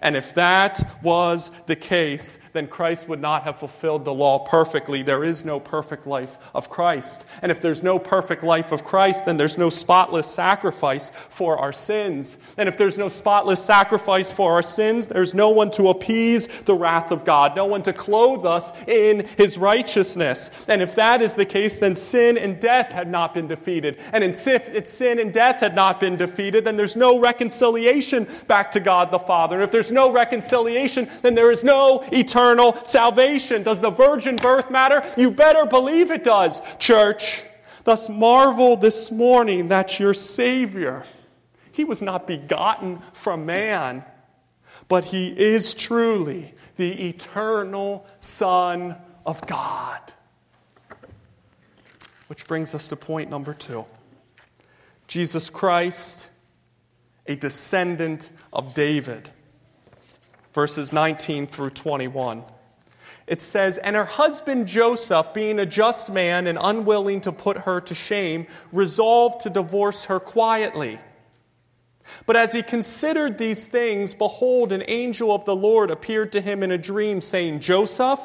And 0.02 0.16
if 0.16 0.36
that 0.36 1.00
was 1.02 1.50
the 1.66 1.76
case, 1.76 2.38
then 2.56 2.68
Christ 2.68 3.10
would 3.10 3.22
not 3.22 3.44
have 3.44 3.60
fulfilled 3.60 4.06
the 4.06 4.14
law 4.14 4.40
perfectly. 4.40 5.04
There 5.04 5.24
is 5.24 5.44
no 5.44 5.60
perfect 5.60 6.08
life 6.08 6.38
of 6.54 6.70
Christ. 6.70 7.26
And 7.42 7.52
if 7.52 7.60
there's 7.60 7.84
no 7.84 8.00
perfect 8.00 8.44
life 8.44 8.72
of 8.72 8.84
Christ, 8.84 9.26
then 9.26 9.36
there's 9.36 9.58
no 9.58 9.70
spotless 9.70 10.26
sacrifice 10.26 11.12
for 11.30 11.58
our 11.58 11.74
sins. 11.74 12.38
And 12.58 12.70
if 12.70 12.78
there's 12.78 12.98
no 12.98 13.10
spotless 13.10 13.64
sacrifice 13.64 14.32
for 14.32 14.54
our 14.54 14.62
sins, 14.62 15.08
there's 15.08 15.34
no 15.34 15.50
one 15.50 15.70
to 15.72 15.90
appease 15.90 16.48
the 16.62 16.76
wrath 16.76 17.12
of 17.12 17.26
God, 17.26 17.56
no 17.56 17.66
one 17.66 17.84
to 17.84 17.92
clothe 17.92 18.46
us 18.46 18.72
in 18.88 19.28
his 19.38 19.58
righteousness. 19.58 20.66
And 20.70 20.82
if 20.82 20.96
that 20.96 21.22
is 21.22 21.34
the 21.34 21.46
case, 21.46 21.78
then 21.78 21.96
sin 21.96 22.38
and 22.38 22.60
death 22.60 22.92
had 22.92 23.10
not 23.10 23.34
been 23.34 23.48
defeated. 23.48 24.00
And 24.14 24.24
if 24.24 24.88
sin 24.88 25.20
and 25.20 25.34
death 25.34 25.60
had 25.60 25.76
not 25.76 26.00
been 26.00 26.16
defeated, 26.16 26.64
then 26.64 26.78
there's 26.78 26.96
no 26.96 27.20
reconciliation 27.20 28.28
back 28.48 28.72
to 28.72 28.80
God 28.80 29.12
the 29.12 29.20
Father. 29.20 29.58
And 29.58 29.64
if 29.64 29.72
there's 29.72 29.92
no 29.92 30.10
reconciliation, 30.10 31.10
then 31.22 31.36
there 31.36 31.52
is 31.52 31.64
no 31.64 32.02
eternal 32.14 32.45
eternal 32.46 32.76
salvation. 32.86 33.64
Does 33.64 33.82
the 33.82 33.90
virgin 33.90 34.36
birth 34.36 34.70
matter? 34.70 35.04
You 35.18 35.32
better 35.32 35.66
believe 35.66 36.12
it 36.12 36.24
does, 36.24 36.62
church. 36.78 37.44
Thus, 37.84 38.10
marvel 38.10 38.78
this 38.78 39.12
morning 39.12 39.70
that 39.70 40.00
your 40.00 40.14
Savior, 40.14 41.04
He 41.72 41.84
was 41.84 42.02
not 42.02 42.28
begotten 42.28 43.00
from 43.14 43.46
man, 43.46 44.04
but 44.88 45.06
He 45.06 45.28
is 45.28 45.74
truly 45.74 46.54
the 46.78 47.10
eternal 47.10 48.06
Son 48.20 48.96
of 49.26 49.46
God. 49.48 50.02
Which 52.28 52.48
brings 52.48 52.74
us 52.74 52.88
to 52.88 52.96
point 52.96 53.30
number 53.30 53.54
two 53.54 53.86
Jesus 55.08 55.50
Christ, 55.50 56.30
a 57.28 57.36
descendant 57.36 58.32
of 58.52 58.74
David 58.74 59.30
verses 60.56 60.94
19 60.94 61.48
through 61.48 61.70
21. 61.70 62.42
It 63.28 63.42
says, 63.42 63.78
And 63.78 63.96
her 63.96 64.06
husband 64.06 64.68
Joseph, 64.68 65.34
being 65.34 65.60
a 65.60 65.66
just 65.66 66.10
man 66.10 66.48
and 66.48 66.58
unwilling 66.60 67.22
to 67.22 67.34
put 67.34 67.58
her 67.60 67.82
to 67.82 67.94
shame, 67.94 68.48
resolved 68.72 69.42
to 69.42 69.50
divorce 69.50 70.06
her 70.06 70.20
quietly. 70.20 70.98
But 72.26 72.38
as 72.38 72.54
he 72.54 72.64
considered 72.64 73.38
these 73.38 73.68
things, 73.68 74.14
behold, 74.14 74.72
an 74.72 74.84
angel 74.88 75.36
of 75.36 75.44
the 75.44 75.56
Lord 75.56 75.92
appeared 75.92 76.32
to 76.32 76.42
him 76.42 76.64
in 76.64 76.72
a 76.72 76.78
dream, 76.78 77.20
saying, 77.20 77.60
Joseph, 77.60 78.22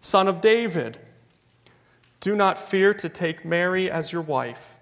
son 0.00 0.28
of 0.28 0.40
David, 0.40 0.96
do 2.20 2.34
not 2.34 2.56
fear 2.56 2.94
to 2.94 3.08
take 3.10 3.44
Mary 3.44 3.90
as 3.90 4.12
your 4.12 4.22
wife, 4.22 4.76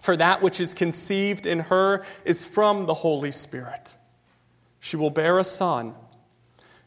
for 0.00 0.16
that 0.16 0.40
which 0.40 0.58
is 0.58 0.72
conceived 0.72 1.46
in 1.46 1.58
her 1.58 2.02
is 2.24 2.46
from 2.46 2.86
the 2.86 2.94
Holy 2.94 3.32
Spirit. 3.32 3.94
She 4.84 4.96
will 4.96 5.10
bear 5.10 5.38
a 5.38 5.44
son, 5.44 5.94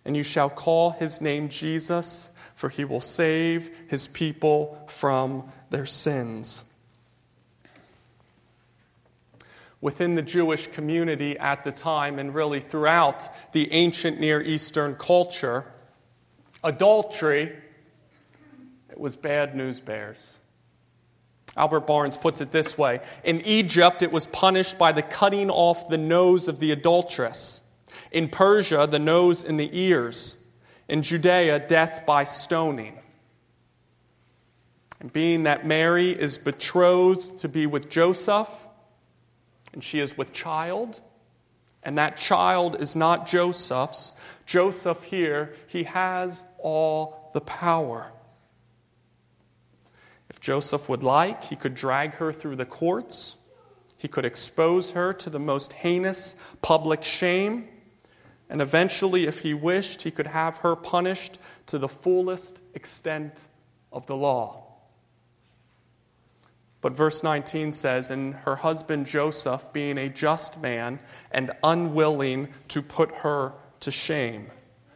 and 0.04 0.18
you 0.18 0.24
shall 0.24 0.50
call 0.50 0.92
his 0.92 1.22
name 1.22 1.48
Jesus, 1.48 2.28
for 2.54 2.68
he 2.68 2.84
will 2.84 3.00
save 3.00 3.72
his 3.88 4.06
people 4.06 4.84
from 4.90 5.50
their 5.70 5.86
sins. 5.86 6.66
Within 9.80 10.16
the 10.16 10.22
Jewish 10.22 10.68
community 10.68 11.40
at 11.40 11.64
the 11.64 11.72
time, 11.72 12.20
and 12.20 12.36
really 12.36 12.60
throughout 12.60 13.30
the 13.54 13.72
ancient 13.72 14.20
Near 14.20 14.42
Eastern 14.42 14.96
culture, 14.96 15.64
adultery 16.66 17.56
it 18.90 19.00
was 19.00 19.16
bad 19.16 19.56
news 19.56 19.80
bears. 19.80 20.38
Albert 21.56 21.88
Barnes 21.88 22.18
puts 22.18 22.42
it 22.42 22.52
this 22.52 22.78
way 22.78 23.00
In 23.24 23.40
Egypt, 23.46 24.02
it 24.02 24.12
was 24.12 24.26
punished 24.26 24.78
by 24.78 24.92
the 24.92 25.02
cutting 25.02 25.50
off 25.50 25.88
the 25.88 25.98
nose 25.98 26.50
of 26.50 26.60
the 26.60 26.72
adulteress. 26.72 27.62
In 28.12 28.30
Persia, 28.30 28.88
the 28.90 29.00
nose 29.00 29.44
and 29.44 29.60
the 29.60 29.70
ears. 29.72 30.44
In 30.88 31.02
Judea, 31.02 31.60
death 31.60 32.04
by 32.06 32.24
stoning. 32.24 32.98
And 35.00 35.12
being 35.12 35.44
that 35.44 35.66
Mary 35.66 36.12
is 36.12 36.38
betrothed 36.38 37.40
to 37.40 37.50
be 37.50 37.68
with 37.68 37.90
Joseph, 37.90 38.50
and 39.74 39.84
she 39.84 40.00
is 40.00 40.18
with 40.18 40.32
child, 40.34 41.00
and 41.84 41.98
that 41.98 42.18
child 42.18 42.82
is 42.82 42.96
not 42.96 43.28
Joseph's, 43.28 44.14
Joseph 44.46 45.04
here, 45.04 45.56
he 45.68 45.84
has 45.84 46.44
all 46.60 47.32
the 47.34 47.42
power. 47.42 48.12
If 50.30 50.40
Joseph 50.40 50.90
would 50.90 51.04
like, 51.04 51.44
he 51.44 51.56
could 51.56 51.76
drag 51.76 52.16
her 52.16 52.32
through 52.32 52.56
the 52.56 52.66
courts. 52.66 53.36
He 53.98 54.08
could 54.08 54.26
expose 54.26 54.92
her 54.92 55.14
to 55.14 55.30
the 55.30 55.40
most 55.40 55.74
heinous 55.74 56.36
public 56.62 57.04
shame. 57.04 57.68
And 58.50 58.62
eventually, 58.62 59.26
if 59.26 59.40
he 59.40 59.54
wished, 59.54 60.04
he 60.04 60.12
could 60.12 60.28
have 60.28 60.58
her 60.58 60.76
punished 60.76 61.40
to 61.68 61.78
the 61.78 61.88
fullest 61.88 62.62
extent 62.74 63.48
of 63.92 64.06
the 64.06 64.16
law. 64.16 64.66
But 66.82 66.94
verse 66.94 67.24
19 67.24 67.72
says, 67.72 68.12
And 68.12 68.36
her 68.36 68.56
husband 68.56 69.08
Joseph, 69.08 69.74
being 69.74 69.98
a 69.98 70.08
just 70.08 70.62
man 70.62 71.00
and 71.32 71.52
unwilling 71.64 72.50
to 72.68 72.84
put 72.84 73.12
her 73.16 73.54
to 73.80 73.92
shame. 73.92 74.52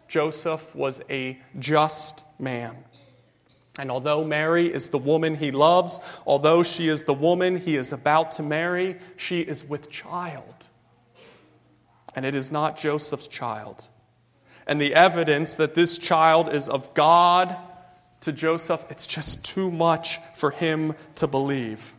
Joseph 0.08 0.76
was 0.76 1.02
a 1.10 1.40
just 1.58 2.24
man. 2.38 2.76
And 3.80 3.90
although 3.90 4.24
Mary 4.24 4.72
is 4.72 4.90
the 4.90 4.98
woman 5.00 5.36
he 5.36 5.52
loves, 5.52 6.00
although 6.28 6.62
she 6.62 6.90
is 6.90 7.06
the 7.06 7.14
woman 7.14 7.58
he 7.58 7.76
is 7.76 7.92
about 7.92 8.34
to 8.34 8.44
marry, 8.44 8.98
she 9.16 9.40
is 9.40 9.64
with 9.64 9.90
child. 9.90 10.68
And 12.16 12.26
it 12.26 12.36
is 12.36 12.52
not 12.52 12.78
Joseph's 12.78 13.28
child. 13.28 13.88
And 14.68 14.80
the 14.80 14.94
evidence 14.94 15.56
that 15.56 15.76
this 15.76 15.98
child 15.98 16.54
is 16.54 16.70
of 16.70 16.94
God 16.94 17.56
to 18.22 18.32
Joseph, 18.32 18.86
it's 18.90 19.08
just 19.08 19.44
too 19.46 19.72
much 19.72 20.20
for 20.36 20.52
him 20.52 20.96
to 21.16 21.28
believe. 21.28 21.94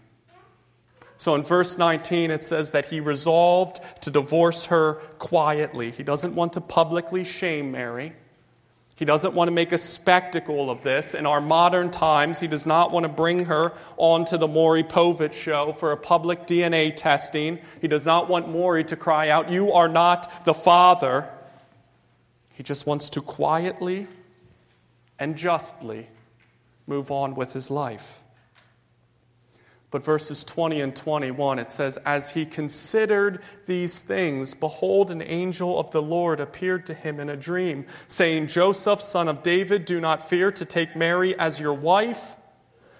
So 1.16 1.34
in 1.34 1.42
verse 1.42 1.76
19, 1.76 2.30
it 2.30 2.42
says 2.42 2.70
that 2.70 2.86
he 2.86 3.00
resolved 3.00 3.80
to 4.02 4.10
divorce 4.10 4.66
her 4.66 4.94
quietly. 5.18 5.90
He 5.90 6.02
doesn't 6.02 6.34
want 6.34 6.54
to 6.54 6.60
publicly 6.60 7.24
shame 7.24 7.72
Mary. 7.72 8.14
He 9.00 9.06
doesn't 9.06 9.32
want 9.32 9.48
to 9.48 9.52
make 9.52 9.72
a 9.72 9.78
spectacle 9.78 10.68
of 10.68 10.82
this. 10.82 11.14
In 11.14 11.24
our 11.24 11.40
modern 11.40 11.90
times, 11.90 12.38
he 12.38 12.46
does 12.46 12.66
not 12.66 12.92
want 12.92 13.04
to 13.04 13.08
bring 13.08 13.46
her 13.46 13.72
onto 13.96 14.36
the 14.36 14.46
Maury 14.46 14.84
Povich 14.84 15.32
show 15.32 15.72
for 15.72 15.92
a 15.92 15.96
public 15.96 16.46
DNA 16.46 16.94
testing. 16.94 17.60
He 17.80 17.88
does 17.88 18.04
not 18.04 18.28
want 18.28 18.50
Maury 18.50 18.84
to 18.84 18.96
cry 18.96 19.30
out, 19.30 19.50
You 19.50 19.72
are 19.72 19.88
not 19.88 20.44
the 20.44 20.52
father. 20.52 21.26
He 22.52 22.62
just 22.62 22.86
wants 22.86 23.08
to 23.08 23.22
quietly 23.22 24.06
and 25.18 25.34
justly 25.34 26.06
move 26.86 27.10
on 27.10 27.34
with 27.34 27.54
his 27.54 27.70
life. 27.70 28.19
But 29.90 30.04
verses 30.04 30.44
20 30.44 30.80
and 30.80 30.94
21, 30.94 31.58
it 31.58 31.72
says, 31.72 31.96
As 31.98 32.30
he 32.30 32.46
considered 32.46 33.40
these 33.66 34.00
things, 34.00 34.54
behold, 34.54 35.10
an 35.10 35.20
angel 35.20 35.80
of 35.80 35.90
the 35.90 36.02
Lord 36.02 36.38
appeared 36.38 36.86
to 36.86 36.94
him 36.94 37.18
in 37.18 37.28
a 37.28 37.36
dream, 37.36 37.86
saying, 38.06 38.46
Joseph, 38.46 39.02
son 39.02 39.26
of 39.26 39.42
David, 39.42 39.84
do 39.84 40.00
not 40.00 40.28
fear 40.28 40.52
to 40.52 40.64
take 40.64 40.94
Mary 40.94 41.36
as 41.36 41.58
your 41.58 41.74
wife. 41.74 42.36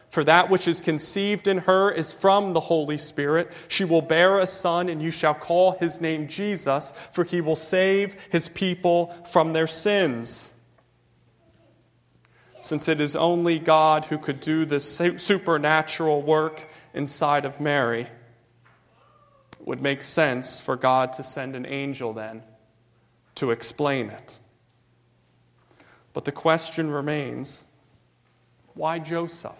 For 0.09 0.25
that 0.25 0.50
which 0.50 0.66
is 0.66 0.80
conceived 0.80 1.47
in 1.47 1.59
her 1.59 1.92
is 1.92 2.11
from 2.11 2.54
the 2.54 2.61
Holy 2.61 2.99
Spirit. 2.99 3.52
She 3.68 3.85
will 3.85 4.02
bear 4.02 4.40
a 4.40 4.47
son, 4.47 4.88
and 4.88 5.00
you 5.00 5.12
shall 5.12 5.35
call 5.35 5.78
his 5.78 6.00
name 6.00 6.26
Jesus, 6.26 6.92
for 7.12 7.23
he 7.23 7.40
will 7.40 7.54
save 7.54 8.16
his 8.30 8.49
people 8.49 9.14
from 9.31 9.53
their 9.53 9.68
sins 9.68 10.50
since 12.61 12.88
it 12.88 13.00
is 13.00 13.16
only 13.16 13.59
God 13.59 14.05
who 14.05 14.18
could 14.18 14.40
do 14.40 14.64
this 14.64 15.00
supernatural 15.16 16.22
work 16.22 16.68
inside 16.94 17.44
of 17.44 17.61
Mary, 17.61 18.07
would 19.61 19.83
make 19.83 20.03
sense 20.03 20.61
for 20.61 20.76
God 20.76 21.12
to 21.14 21.22
send 21.22 21.55
an 21.55 21.66
angel 21.66 22.12
then 22.12 22.42
to 23.37 23.50
explain 23.50 24.11
it. 24.11 24.38
But 26.12 26.24
the 26.24 26.33
question 26.33 26.90
remains 26.90 27.64
why 28.74 28.98
Joseph? 28.98 29.53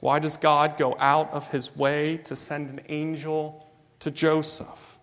Why 0.00 0.18
does 0.18 0.36
God 0.36 0.76
go 0.76 0.96
out 0.98 1.32
of 1.32 1.50
his 1.50 1.74
way 1.74 2.18
to 2.24 2.36
send 2.36 2.70
an 2.70 2.80
angel 2.88 3.66
to 4.00 4.10
Joseph? 4.10 4.98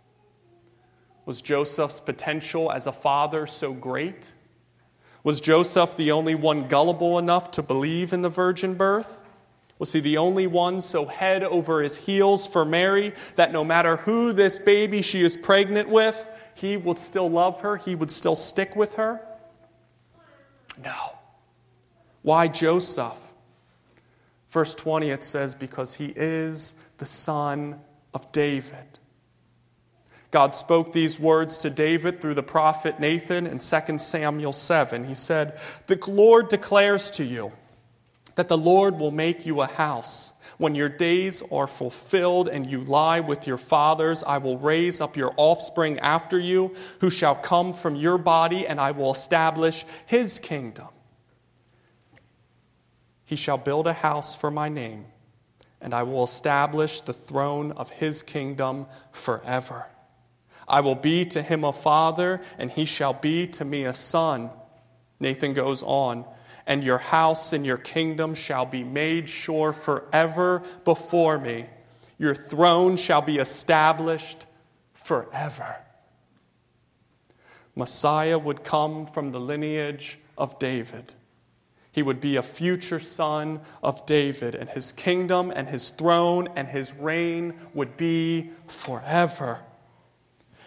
Was 1.26 1.42
Joseph's 1.42 2.00
potential 2.00 2.72
as 2.72 2.88
a 2.88 2.92
father 2.92 3.48
so 3.48 3.74
great? 3.74 4.30
Was 5.24 5.40
Joseph 5.40 5.96
the 5.96 6.12
only 6.12 6.36
one 6.36 6.68
gullible 6.68 7.20
enough 7.20 7.52
to 7.52 7.64
believe 7.64 8.12
in 8.12 8.22
the 8.22 8.30
virgin 8.30 8.74
birth? 8.74 9.21
Was 9.82 9.94
he 9.94 10.00
the 10.00 10.18
only 10.18 10.46
one 10.46 10.80
so 10.80 11.06
head 11.06 11.44
over 11.44 11.82
his 11.82 11.96
heels 11.96 12.46
for 12.46 12.64
Mary 12.64 13.14
that 13.34 13.52
no 13.52 13.64
matter 13.64 13.96
who 13.96 14.32
this 14.32 14.60
baby 14.60 15.02
she 15.02 15.24
is 15.24 15.36
pregnant 15.36 15.90
with, 15.90 16.24
he 16.54 16.78
would 16.78 17.00
still 17.00 17.28
love 17.28 17.62
her? 17.62 17.78
He 17.78 17.96
would 17.96 18.12
still 18.12 18.36
stick 18.36 18.76
with 18.76 18.94
her? 18.94 19.20
No. 20.84 21.16
Why 22.22 22.48
Joseph? 22.48 23.34
Verse 24.52 24.76
20 24.76 25.10
it 25.10 25.24
says, 25.24 25.56
Because 25.56 25.96
he 25.96 26.14
is 26.16 26.76
the 27.00 27.08
son 27.08 27.82
of 28.14 28.32
David. 28.32 29.00
God 30.30 30.54
spoke 30.54 30.94
these 30.94 31.20
words 31.20 31.58
to 31.58 31.72
David 31.72 32.22
through 32.22 32.36
the 32.36 32.44
prophet 32.44 33.00
Nathan 33.00 33.48
in 33.48 33.58
2 33.58 33.98
Samuel 33.98 34.54
7. 34.54 35.06
He 35.06 35.16
said, 35.16 35.60
The 35.88 35.98
Lord 36.08 36.50
declares 36.50 37.10
to 37.10 37.24
you 37.24 37.52
that 38.36 38.48
the 38.48 38.58
Lord 38.58 39.00
will 39.00 39.12
make 39.12 39.46
you 39.46 39.62
a 39.62 39.68
house. 39.68 40.34
When 40.58 40.76
your 40.76 40.90
days 40.90 41.42
are 41.52 41.66
fulfilled 41.66 42.48
and 42.48 42.70
you 42.70 42.82
lie 42.82 43.20
with 43.20 43.48
your 43.48 43.58
fathers, 43.58 44.24
I 44.24 44.38
will 44.38 44.58
raise 44.60 45.02
up 45.02 45.18
your 45.18 45.34
offspring 45.36 45.98
after 46.00 46.38
you, 46.38 46.76
who 47.00 47.10
shall 47.10 47.36
come 47.36 47.74
from 47.74 47.96
your 47.96 48.18
body, 48.18 48.68
and 48.68 48.80
I 48.80 48.92
will 48.92 49.12
establish 49.12 49.86
his 50.06 50.38
kingdom. 50.38 50.88
He 53.26 53.36
shall 53.36 53.58
build 53.58 53.88
a 53.88 53.94
house 53.94 54.36
for 54.36 54.52
my 54.52 54.70
name, 54.70 55.06
and 55.82 55.94
I 55.94 56.04
will 56.04 56.24
establish 56.24 57.02
the 57.02 57.14
throne 57.14 57.72
of 57.72 57.90
his 57.90 58.22
kingdom 58.22 58.86
forever. 59.12 59.88
I 60.68 60.82
will 60.82 60.96
be 60.96 61.26
to 61.26 61.42
him 61.42 61.64
a 61.64 61.74
father, 61.74 62.42
and 62.60 62.70
he 62.70 62.86
shall 62.86 63.14
be 63.14 63.48
to 63.48 63.66
me 63.66 63.86
a 63.86 63.94
son. 63.94 64.52
Nathan 65.20 65.54
goes 65.54 65.82
on, 65.82 66.26
and 66.66 66.84
your 66.84 66.98
house 66.98 67.54
and 67.54 67.66
your 67.66 67.78
kingdom 67.78 68.34
shall 68.34 68.66
be 68.66 68.84
made 68.84 69.30
sure 69.30 69.74
forever 69.74 70.64
before 70.86 71.38
me. 71.38 71.66
Your 72.18 72.36
throne 72.36 72.98
shall 72.98 73.22
be 73.22 73.38
established 73.38 74.46
forever. 74.94 75.76
Messiah 77.76 78.38
would 78.38 78.64
come 78.64 79.08
from 79.08 79.32
the 79.32 79.40
lineage 79.40 80.20
of 80.38 80.60
David. 80.60 81.14
He 81.92 82.04
would 82.04 82.22
be 82.22 82.38
a 82.38 82.44
future 82.44 83.00
son 83.00 83.62
of 83.84 84.06
David, 84.06 84.56
and 84.56 84.70
his 84.70 84.92
kingdom 84.92 85.52
and 85.54 85.68
his 85.68 85.90
throne 85.90 86.48
and 86.56 86.68
his 86.68 86.94
reign 86.94 87.54
would 87.74 87.98
be 87.98 88.52
forever. 88.68 89.60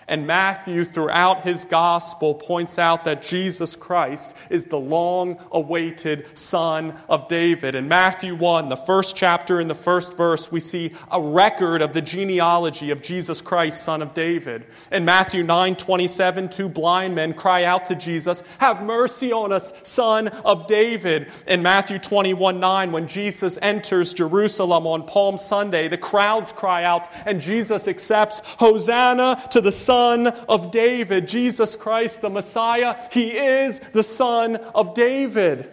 And 0.06 0.26
Matthew, 0.26 0.84
throughout 0.84 1.42
his 1.42 1.64
gospel, 1.64 2.34
points 2.34 2.78
out 2.78 3.04
that 3.04 3.22
Jesus 3.22 3.74
Christ 3.74 4.34
is 4.50 4.66
the 4.66 4.78
long 4.78 5.38
awaited 5.50 6.26
Son 6.36 6.94
of 7.08 7.28
David. 7.28 7.74
In 7.74 7.88
Matthew 7.88 8.34
1, 8.34 8.68
the 8.68 8.76
first 8.76 9.16
chapter 9.16 9.60
in 9.60 9.68
the 9.68 9.74
first 9.74 10.16
verse, 10.16 10.52
we 10.52 10.60
see 10.60 10.92
a 11.10 11.20
record 11.20 11.80
of 11.80 11.94
the 11.94 12.02
genealogy 12.02 12.90
of 12.90 13.00
Jesus 13.00 13.40
Christ, 13.40 13.82
Son 13.82 14.02
of 14.02 14.12
David. 14.12 14.64
In 14.92 15.04
Matthew 15.04 15.42
9 15.42 15.76
27, 15.76 16.48
two 16.50 16.68
blind 16.68 17.14
men 17.14 17.32
cry 17.32 17.64
out 17.64 17.86
to 17.86 17.94
Jesus, 17.94 18.42
Have 18.58 18.82
mercy 18.82 19.32
on 19.32 19.52
us, 19.52 19.72
Son 19.84 20.28
of 20.28 20.66
David. 20.66 21.30
In 21.46 21.62
Matthew 21.62 21.98
21 21.98 22.60
9, 22.60 22.92
when 22.92 23.08
Jesus 23.08 23.58
enters 23.62 24.12
Jerusalem 24.12 24.86
on 24.86 25.06
Palm 25.06 25.38
Sunday, 25.38 25.88
the 25.88 25.96
crowds 25.96 26.52
cry 26.52 26.84
out, 26.84 27.08
and 27.24 27.40
Jesus 27.40 27.88
accepts, 27.88 28.40
Hosanna 28.58 29.42
to 29.50 29.62
the 29.62 29.72
Son 29.72 29.93
Son 29.94 30.26
of 30.26 30.72
David, 30.72 31.28
Jesus 31.28 31.76
Christ, 31.76 32.20
the 32.20 32.28
Messiah. 32.28 32.96
He 33.12 33.28
is 33.30 33.78
the 33.78 34.02
Son 34.02 34.56
of 34.56 34.92
David. 34.92 35.70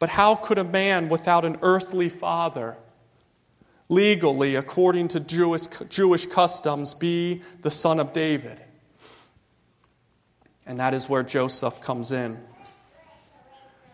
But 0.00 0.08
how 0.08 0.34
could 0.34 0.58
a 0.58 0.64
man 0.64 1.08
without 1.08 1.44
an 1.44 1.58
earthly 1.62 2.08
father, 2.08 2.76
legally, 3.88 4.56
according 4.56 5.08
to 5.08 5.20
Jewish, 5.20 5.68
Jewish 5.88 6.26
customs, 6.26 6.94
be 6.94 7.42
the 7.62 7.70
son 7.70 8.00
of 8.00 8.12
David? 8.12 8.60
And 10.66 10.80
that 10.80 10.92
is 10.92 11.08
where 11.08 11.22
Joseph 11.22 11.80
comes 11.80 12.10
in. 12.10 12.36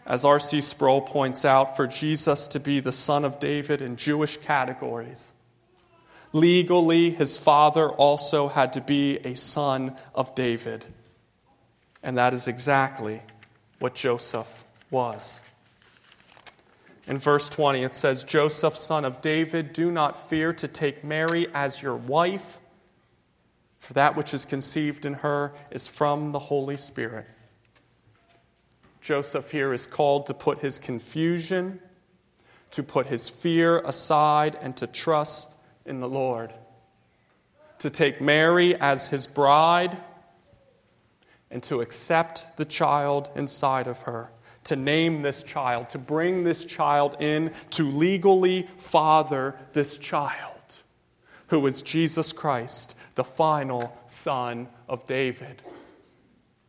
as 0.06 0.24
R.C. 0.24 0.62
Sproul 0.62 1.02
points 1.02 1.44
out, 1.44 1.76
for 1.76 1.86
Jesus 1.86 2.46
to 2.48 2.60
be 2.60 2.80
the 2.80 2.92
son 2.92 3.24
of 3.24 3.38
David 3.38 3.82
in 3.82 3.96
Jewish 3.96 4.36
categories. 4.38 5.30
Legally, 6.36 7.08
his 7.08 7.38
father 7.38 7.88
also 7.88 8.48
had 8.48 8.74
to 8.74 8.82
be 8.82 9.16
a 9.24 9.34
son 9.34 9.96
of 10.14 10.34
David. 10.34 10.84
And 12.02 12.18
that 12.18 12.34
is 12.34 12.46
exactly 12.46 13.22
what 13.78 13.94
Joseph 13.94 14.66
was. 14.90 15.40
In 17.06 17.16
verse 17.16 17.48
20, 17.48 17.84
it 17.84 17.94
says, 17.94 18.22
Joseph, 18.22 18.76
son 18.76 19.06
of 19.06 19.22
David, 19.22 19.72
do 19.72 19.90
not 19.90 20.28
fear 20.28 20.52
to 20.52 20.68
take 20.68 21.02
Mary 21.02 21.46
as 21.54 21.80
your 21.80 21.96
wife, 21.96 22.58
for 23.80 23.94
that 23.94 24.14
which 24.14 24.34
is 24.34 24.44
conceived 24.44 25.06
in 25.06 25.14
her 25.14 25.54
is 25.70 25.86
from 25.86 26.32
the 26.32 26.38
Holy 26.38 26.76
Spirit. 26.76 27.24
Joseph 29.00 29.50
here 29.50 29.72
is 29.72 29.86
called 29.86 30.26
to 30.26 30.34
put 30.34 30.58
his 30.58 30.78
confusion, 30.78 31.80
to 32.72 32.82
put 32.82 33.06
his 33.06 33.26
fear 33.30 33.78
aside, 33.78 34.58
and 34.60 34.76
to 34.76 34.86
trust 34.86 35.55
in 35.86 36.00
the 36.00 36.08
Lord. 36.08 36.52
To 37.80 37.90
take 37.90 38.20
Mary 38.20 38.74
as 38.74 39.06
his 39.06 39.26
bride 39.26 39.96
and 41.50 41.62
to 41.64 41.80
accept 41.80 42.56
the 42.56 42.64
child 42.64 43.30
inside 43.34 43.86
of 43.86 43.98
her, 44.00 44.30
to 44.64 44.76
name 44.76 45.22
this 45.22 45.42
child, 45.42 45.90
to 45.90 45.98
bring 45.98 46.44
this 46.44 46.64
child 46.64 47.16
in, 47.20 47.52
to 47.70 47.84
legally 47.84 48.66
father 48.78 49.54
this 49.72 49.96
child, 49.96 50.82
who 51.48 51.64
is 51.66 51.82
Jesus 51.82 52.32
Christ, 52.32 52.96
the 53.14 53.24
final 53.24 53.96
son 54.06 54.68
of 54.88 55.06
David. 55.06 55.62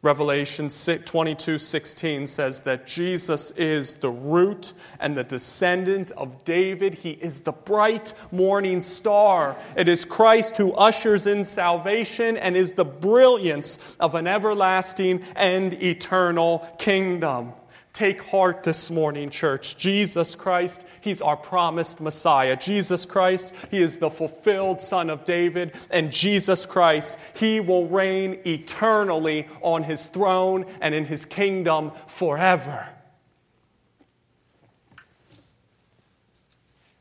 Revelation 0.03 0.69
22 0.69 1.57
16 1.57 2.27
says 2.27 2.61
that 2.61 2.85
Jesus 2.85 3.49
is 3.51 3.95
the 3.95 4.11
root 4.11 4.73
and 4.99 5.17
the 5.17 5.23
descendant 5.23 6.11
of 6.11 6.43
David. 6.45 6.93
He 6.93 7.11
is 7.11 7.39
the 7.39 7.51
bright 7.51 8.13
morning 8.31 8.79
star. 8.79 9.57
It 9.75 9.89
is 9.89 10.05
Christ 10.05 10.55
who 10.55 10.71
ushers 10.73 11.25
in 11.25 11.43
salvation 11.43 12.37
and 12.37 12.55
is 12.55 12.73
the 12.73 12.85
brilliance 12.85 13.79
of 13.99 14.13
an 14.13 14.27
everlasting 14.27 15.23
and 15.35 15.73
eternal 15.81 16.59
kingdom. 16.77 17.53
Take 17.97 18.21
heart 18.21 18.61
this 18.61 18.91
morning, 18.91 19.31
church. 19.31 19.75
Jesus 19.75 20.35
Christ, 20.35 20.85
He's 21.01 21.19
our 21.19 21.35
promised 21.35 21.99
Messiah. 21.99 22.55
Jesus 22.55 23.07
Christ, 23.07 23.51
He 23.71 23.81
is 23.81 23.97
the 23.97 24.11
fulfilled 24.11 24.79
Son 24.79 25.09
of 25.09 25.23
David. 25.23 25.73
And 25.89 26.11
Jesus 26.11 26.63
Christ, 26.63 27.17
He 27.35 27.59
will 27.59 27.87
reign 27.87 28.39
eternally 28.45 29.47
on 29.63 29.81
His 29.81 30.05
throne 30.05 30.67
and 30.79 30.93
in 30.93 31.05
His 31.05 31.25
kingdom 31.25 31.91
forever. 32.05 32.87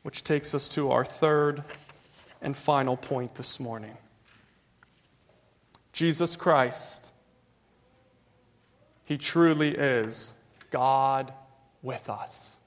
Which 0.01 0.23
takes 0.23 0.55
us 0.55 0.67
to 0.69 0.89
our 0.89 1.05
third 1.05 1.63
and 2.41 2.57
final 2.57 2.97
point 2.97 3.35
this 3.35 3.59
morning 3.59 3.95
Jesus 5.93 6.35
Christ, 6.35 7.11
He 9.05 9.19
truly 9.19 9.75
is 9.75 10.33
God 10.69 11.33
with 11.81 12.09
us. 12.09 12.57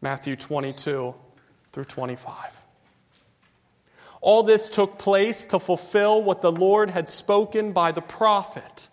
Matthew 0.00 0.36
22 0.36 1.14
through 1.72 1.84
25. 1.84 2.34
All 4.20 4.44
this 4.44 4.68
took 4.68 4.98
place 4.98 5.44
to 5.46 5.58
fulfill 5.58 6.22
what 6.22 6.42
the 6.42 6.52
Lord 6.52 6.90
had 6.90 7.08
spoken 7.08 7.72
by 7.72 7.90
the 7.90 8.00
prophet. 8.00 8.88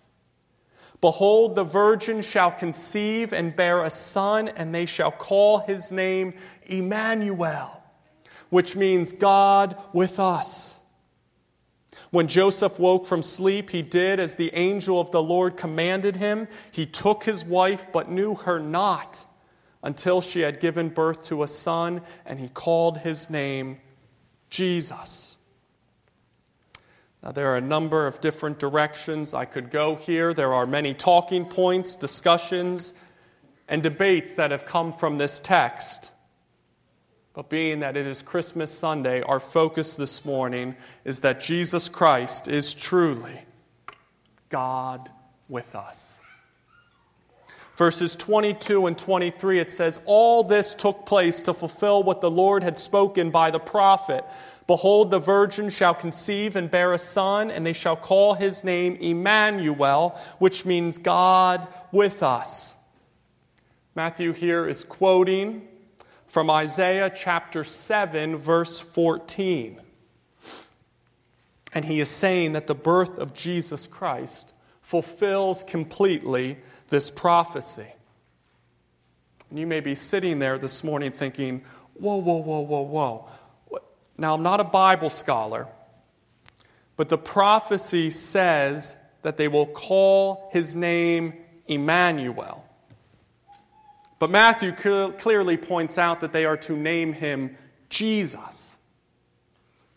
Behold, 1.01 1.55
the 1.55 1.63
virgin 1.63 2.21
shall 2.21 2.51
conceive 2.51 3.31
and 3.31 3.55
bear 3.55 3.83
a 3.83 3.89
son, 3.89 4.49
and 4.49 4.73
they 4.73 4.85
shall 4.85 5.11
call 5.11 5.59
his 5.59 5.91
name 5.91 6.33
Emmanuel, 6.65 7.81
which 8.49 8.75
means 8.75 9.11
God 9.11 9.77
with 9.93 10.19
us. 10.19 10.78
When 12.11 12.27
Joseph 12.27 12.79
woke 12.79 13.05
from 13.05 13.21
sleep, 13.21 13.69
he 13.69 13.81
did 13.81 14.19
as 14.19 14.35
the 14.35 14.51
angel 14.53 14.99
of 14.99 15.11
the 15.11 15.21
Lord 15.21 15.57
commanded 15.57 16.15
him. 16.15 16.47
He 16.71 16.85
took 16.85 17.23
his 17.23 17.45
wife, 17.45 17.87
but 17.91 18.09
knew 18.09 18.35
her 18.35 18.59
not 18.59 19.23
until 19.83 20.19
she 20.19 20.41
had 20.41 20.59
given 20.59 20.89
birth 20.89 21.23
to 21.25 21.43
a 21.43 21.47
son, 21.47 22.01
and 22.25 22.39
he 22.39 22.49
called 22.49 22.97
his 22.97 23.29
name 23.29 23.79
Jesus. 24.49 25.37
Now, 27.21 27.31
there 27.31 27.47
are 27.49 27.57
a 27.57 27.61
number 27.61 28.07
of 28.07 28.21
different 28.21 28.59
directions 28.59 29.33
I 29.33 29.45
could 29.45 29.71
go 29.71 29.95
here. 29.95 30.33
There 30.33 30.53
are 30.53 30.65
many 30.65 30.93
talking 30.93 31.45
points, 31.45 31.95
discussions, 31.95 32.93
and 33.67 33.83
debates 33.83 34.35
that 34.35 34.51
have 34.51 34.65
come 34.65 34.93
from 34.93 35.17
this 35.17 35.39
text. 35.39 36.11
But 37.33 37.49
being 37.49 37.81
that 37.81 37.95
it 37.95 38.07
is 38.07 38.21
Christmas 38.21 38.71
Sunday, 38.71 39.21
our 39.21 39.39
focus 39.39 39.95
this 39.95 40.25
morning 40.25 40.75
is 41.05 41.21
that 41.21 41.39
Jesus 41.39 41.87
Christ 41.87 42.47
is 42.47 42.73
truly 42.73 43.39
God 44.49 45.09
with 45.47 45.75
us. 45.75 46.19
Verses 47.75 48.15
22 48.15 48.87
and 48.87 48.97
23, 48.97 49.59
it 49.59 49.71
says, 49.71 49.99
All 50.05 50.43
this 50.43 50.73
took 50.73 51.05
place 51.05 51.43
to 51.43 51.53
fulfill 51.53 52.03
what 52.03 52.19
the 52.19 52.29
Lord 52.29 52.61
had 52.61 52.77
spoken 52.77 53.31
by 53.31 53.51
the 53.51 53.59
prophet. 53.59 54.25
Behold, 54.67 55.11
the 55.11 55.19
virgin 55.19 55.69
shall 55.69 55.93
conceive 55.93 56.55
and 56.55 56.69
bear 56.69 56.93
a 56.93 56.97
son, 56.97 57.49
and 57.49 57.65
they 57.65 57.73
shall 57.73 57.95
call 57.95 58.33
his 58.33 58.63
name 58.63 58.97
Emmanuel, 58.97 60.19
which 60.39 60.65
means 60.65 60.97
God 60.97 61.67
with 61.91 62.21
us. 62.21 62.75
Matthew 63.95 64.33
here 64.33 64.67
is 64.67 64.83
quoting 64.83 65.65
from 66.29 66.51
Isaiah 66.51 67.11
chapter 67.13 67.63
7, 67.63 68.37
verse 68.37 68.79
14. 68.79 69.81
And 71.73 71.83
he 71.83 71.99
is 71.99 72.09
saying 72.09 72.53
that 72.53 72.67
the 72.67 72.75
birth 72.75 73.17
of 73.17 73.33
Jesus 73.33 73.87
Christ 73.87 74.53
fulfills 74.83 75.63
completely 75.63 76.57
this 76.89 77.09
prophecy. 77.09 77.87
And 79.49 79.57
you 79.57 79.65
may 79.65 79.79
be 79.79 79.95
sitting 79.95 80.37
there 80.37 80.59
this 80.59 80.83
morning 80.83 81.11
thinking, 81.11 81.63
whoa, 81.95 82.17
whoa, 82.17 82.37
whoa, 82.37 82.61
whoa, 82.61 82.81
whoa. 82.81 83.79
Now, 84.15 84.35
I'm 84.35 84.43
not 84.43 84.59
a 84.59 84.65
Bible 84.65 85.09
scholar, 85.09 85.67
but 86.95 87.09
the 87.09 87.17
prophecy 87.17 88.11
says 88.11 88.95
that 89.23 89.37
they 89.37 89.47
will 89.47 89.65
call 89.65 90.51
his 90.53 90.75
name 90.75 91.33
Emmanuel. 91.67 92.68
But 94.19 94.29
Matthew 94.29 94.73
clearly 94.73 95.55
points 95.57 95.97
out 95.97 96.19
that 96.19 96.33
they 96.33 96.45
are 96.45 96.57
to 96.57 96.75
name 96.75 97.13
him 97.13 97.55
Jesus. 97.89 98.77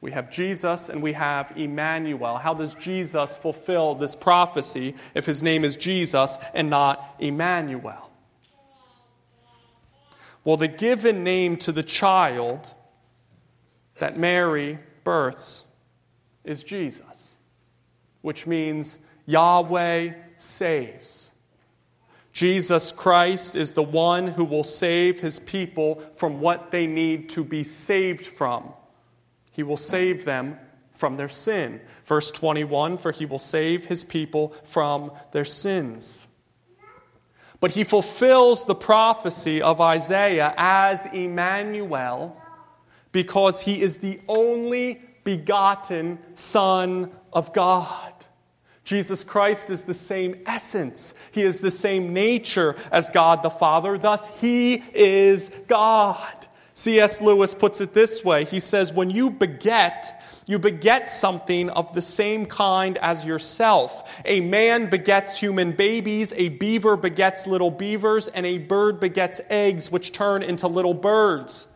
We 0.01 0.13
have 0.13 0.31
Jesus 0.31 0.89
and 0.89 1.03
we 1.03 1.13
have 1.13 1.53
Emmanuel. 1.57 2.39
How 2.39 2.55
does 2.55 2.75
Jesus 2.77 3.37
fulfill 3.37 3.97
this 3.97 4.15
prophecy 4.15 4.95
if 5.15 5.27
his 5.27 5.43
name 5.43 5.65
is 5.65 5.77
Jesus 5.77 6.39
and 6.55 6.71
not 6.71 7.17
Emmanuel? 7.19 8.11
Well, 10.45 10.57
the 10.57 10.69
given 10.69 11.23
name 11.25 11.57
to 11.59 11.73
the 11.73 11.85
child 11.85 12.75
that 13.99 14.19
Mary 14.19 14.79
births 15.05 15.65
is 16.45 16.65
Jesus, 16.65 17.37
which 18.23 18.47
means 18.47 18.99
Yahweh 19.27 20.13
saves. 20.37 21.32
Jesus 22.33 22.93
Christ 22.93 23.57
is 23.57 23.73
the 23.73 23.83
one 23.83 24.27
who 24.27 24.45
will 24.45 24.65
save 24.65 25.21
his 25.21 25.39
people 25.39 26.03
from 26.17 26.41
what 26.41 26.71
they 26.71 26.87
need 26.87 27.29
to 27.31 27.45
be 27.45 27.63
saved 27.63 28.27
from. 28.27 28.73
He 29.53 29.63
will 29.63 29.77
save 29.77 30.25
them 30.25 30.59
from 30.95 31.17
their 31.17 31.29
sin. 31.29 31.81
Verse 32.07 32.31
21 32.31 32.97
For 32.99 33.13
he 33.13 33.27
will 33.27 33.39
save 33.39 33.85
his 33.85 34.03
people 34.03 34.55
from 34.65 35.13
their 35.33 35.45
sins. 35.45 36.27
But 37.61 37.73
he 37.73 37.85
fulfills 37.85 38.65
the 38.65 38.75
prophecy 38.75 39.63
of 39.63 39.81
Isaiah 39.81 40.55
as 40.57 41.07
Emmanuel 41.07 42.37
because 43.13 43.61
he 43.61 43.81
is 43.81 43.99
the 43.99 44.21
only 44.27 45.01
begotten 45.23 46.19
Son 46.35 47.13
of 47.33 47.53
God. 47.53 48.12
Jesus 48.85 49.23
Christ 49.23 49.71
is 49.71 49.85
the 49.85 49.95
same 49.95 50.43
essence. 50.47 51.15
He 51.31 51.43
is 51.43 51.61
the 51.61 51.71
same 51.71 52.13
nature 52.13 52.75
as 52.91 53.09
God 53.09 53.43
the 53.43 53.51
Father. 53.51 53.97
Thus, 53.97 54.27
He 54.41 54.83
is 54.93 55.51
God. 55.69 56.33
C.S. 56.75 57.21
Lewis 57.21 57.55
puts 57.55 57.81
it 57.81 57.95
this 57.95 58.25
way 58.25 58.45
He 58.45 58.61
says, 58.61 58.93
When 58.93 59.11
you 59.11 59.31
beget, 59.31 60.21
you 60.47 60.59
beget 60.59 61.09
something 61.09 61.71
of 61.71 61.95
the 61.95 62.03
same 62.03 62.47
kind 62.47 62.99
as 62.99 63.25
yourself. 63.25 64.21
A 64.25 64.41
man 64.41 64.91
begets 64.91 65.39
human 65.39 65.73
babies, 65.73 66.33
a 66.37 66.49
beaver 66.49 66.97
begets 66.97 67.47
little 67.47 67.71
beavers, 67.71 68.27
and 68.27 68.45
a 68.45 68.59
bird 68.59 68.99
begets 68.99 69.41
eggs 69.49 69.93
which 69.93 70.13
turn 70.13 70.43
into 70.43 70.67
little 70.67 70.95
birds. 70.95 71.69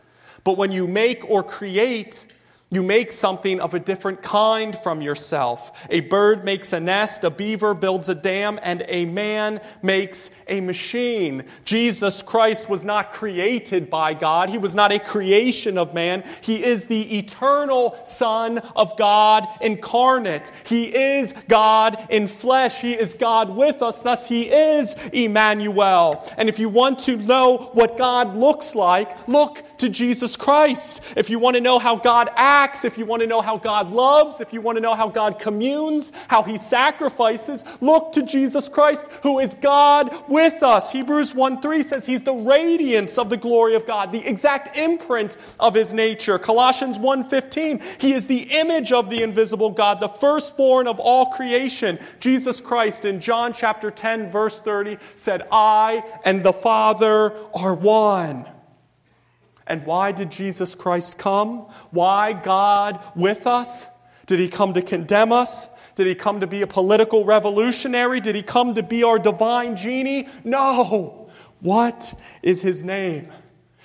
But 0.42 0.56
when 0.56 0.72
you 0.72 0.88
make 0.88 1.28
or 1.30 1.44
create, 1.44 2.26
You 2.68 2.82
make 2.82 3.12
something 3.12 3.60
of 3.60 3.74
a 3.74 3.78
different 3.78 4.22
kind 4.22 4.76
from 4.76 5.00
yourself. 5.00 5.86
A 5.88 6.00
bird 6.00 6.42
makes 6.42 6.72
a 6.72 6.80
nest, 6.80 7.22
a 7.22 7.30
beaver 7.30 7.74
builds 7.74 8.08
a 8.08 8.14
dam, 8.14 8.58
and 8.60 8.84
a 8.88 9.06
man 9.06 9.60
makes 9.84 10.32
a 10.48 10.60
machine. 10.60 11.44
Jesus 11.64 12.22
Christ 12.22 12.68
was 12.68 12.84
not 12.84 13.12
created 13.12 13.88
by 13.88 14.14
God. 14.14 14.50
He 14.50 14.58
was 14.58 14.74
not 14.74 14.90
a 14.90 14.98
creation 14.98 15.78
of 15.78 15.94
man. 15.94 16.24
He 16.40 16.64
is 16.64 16.86
the 16.86 17.18
eternal 17.18 17.96
Son 18.04 18.58
of 18.74 18.96
God 18.96 19.46
incarnate. 19.60 20.50
He 20.64 20.92
is 20.92 21.34
God 21.46 22.08
in 22.10 22.26
flesh. 22.26 22.80
He 22.80 22.94
is 22.94 23.14
God 23.14 23.48
with 23.48 23.80
us. 23.80 24.02
Thus, 24.02 24.26
He 24.26 24.50
is 24.50 24.94
Emmanuel. 25.12 26.28
And 26.36 26.48
if 26.48 26.58
you 26.58 26.68
want 26.68 26.98
to 27.00 27.16
know 27.16 27.70
what 27.74 27.96
God 27.96 28.34
looks 28.34 28.74
like, 28.74 29.28
look 29.28 29.62
to 29.78 29.88
Jesus 29.88 30.36
Christ. 30.36 31.00
If 31.16 31.30
you 31.30 31.38
want 31.38 31.56
to 31.56 31.60
know 31.60 31.78
how 31.78 31.96
God 31.96 32.30
acts, 32.36 32.84
if 32.84 32.98
you 32.98 33.04
want 33.04 33.22
to 33.22 33.26
know 33.26 33.40
how 33.40 33.56
God 33.56 33.90
loves, 33.90 34.40
if 34.40 34.52
you 34.52 34.60
want 34.60 34.76
to 34.76 34.82
know 34.82 34.94
how 34.94 35.08
God 35.08 35.38
communes, 35.38 36.12
how 36.28 36.42
He 36.42 36.58
sacrifices, 36.58 37.64
look 37.80 38.12
to 38.12 38.22
Jesus 38.22 38.68
Christ, 38.68 39.06
who 39.22 39.38
is 39.38 39.54
God 39.54 40.14
with 40.28 40.62
us. 40.62 40.90
Hebrews 40.90 41.34
1 41.34 41.60
3 41.60 41.82
says 41.82 42.06
He's 42.06 42.22
the 42.22 42.32
radiance 42.32 43.18
of 43.18 43.30
the 43.30 43.36
glory 43.36 43.74
of 43.74 43.86
God, 43.86 44.12
the 44.12 44.26
exact 44.26 44.76
imprint 44.76 45.36
of 45.60 45.74
His 45.74 45.92
nature. 45.92 46.38
Colossians 46.38 46.98
1 46.98 47.24
15, 47.24 47.80
He 47.98 48.12
is 48.12 48.26
the 48.26 48.42
image 48.42 48.92
of 48.92 49.10
the 49.10 49.22
invisible 49.22 49.70
God, 49.70 50.00
the 50.00 50.08
firstborn 50.08 50.86
of 50.86 50.98
all 50.98 51.26
creation. 51.26 51.98
Jesus 52.20 52.60
Christ 52.60 53.04
in 53.04 53.20
John 53.20 53.52
chapter 53.52 53.90
10, 53.90 54.30
verse 54.30 54.60
30 54.60 54.98
said, 55.14 55.46
I 55.50 56.02
and 56.24 56.42
the 56.42 56.52
Father 56.52 57.32
are 57.54 57.74
one. 57.74 58.46
And 59.66 59.84
why 59.84 60.12
did 60.12 60.30
Jesus 60.30 60.74
Christ 60.74 61.18
come? 61.18 61.66
Why 61.90 62.32
God 62.32 63.00
with 63.16 63.46
us? 63.46 63.86
Did 64.26 64.40
he 64.40 64.48
come 64.48 64.74
to 64.74 64.82
condemn 64.82 65.32
us? 65.32 65.68
Did 65.94 66.06
he 66.06 66.14
come 66.14 66.40
to 66.40 66.46
be 66.46 66.62
a 66.62 66.66
political 66.66 67.24
revolutionary? 67.24 68.20
Did 68.20 68.36
he 68.36 68.42
come 68.42 68.74
to 68.74 68.82
be 68.82 69.02
our 69.02 69.18
divine 69.18 69.76
genie? 69.76 70.28
No. 70.44 71.30
What 71.60 72.14
is 72.42 72.60
his 72.60 72.82
name? 72.82 73.32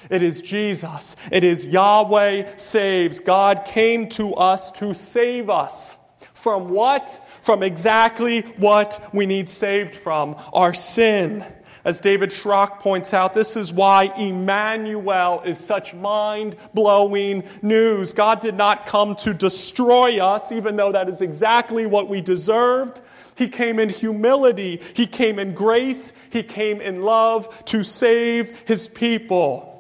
It 0.10 0.22
is 0.24 0.42
Jesus. 0.42 1.16
It 1.32 1.44
is 1.44 1.66
Yahweh 1.66 2.58
saves. 2.58 3.20
God 3.20 3.66
came 3.66 4.10
to 4.10 4.34
us 4.36 4.72
to 4.74 4.94
save 4.94 5.50
us. 5.50 5.98
From 6.34 6.70
what? 6.70 7.28
From 7.44 7.64
exactly 7.64 8.42
what 8.58 9.10
we 9.14 9.26
need 9.26 9.48
saved 9.48 9.96
from 9.96 10.36
our 10.54 10.74
sin. 10.74 11.46
As 11.84 12.00
David 12.00 12.30
Schrock 12.30 12.80
points 12.80 13.14
out, 13.14 13.34
this 13.34 13.58
is 13.58 13.74
why 13.74 14.12
Emmanuel 14.18 15.42
is 15.44 15.58
such 15.58 15.94
mind 15.94 16.56
blowing 16.74 17.44
news. 17.62 18.14
God 18.14 18.40
did 18.40 18.56
not 18.56 18.86
come 18.86 19.16
to 19.16 19.34
destroy 19.34 20.24
us, 20.24 20.52
even 20.52 20.76
though 20.76 20.92
that 20.92 21.10
is 21.10 21.22
exactly 21.22 21.86
what 21.88 22.08
we 22.08 22.22
deserved. 22.22 23.02
He 23.36 23.48
came 23.48 23.80
in 23.80 23.90
humility, 23.90 24.82
He 24.94 25.08
came 25.08 25.40
in 25.40 25.54
grace, 25.54 26.14
He 26.30 26.44
came 26.44 26.82
in 26.82 27.02
love 27.02 27.66
to 27.66 27.84
save 27.84 28.60
His 28.68 28.88
people 28.88 29.71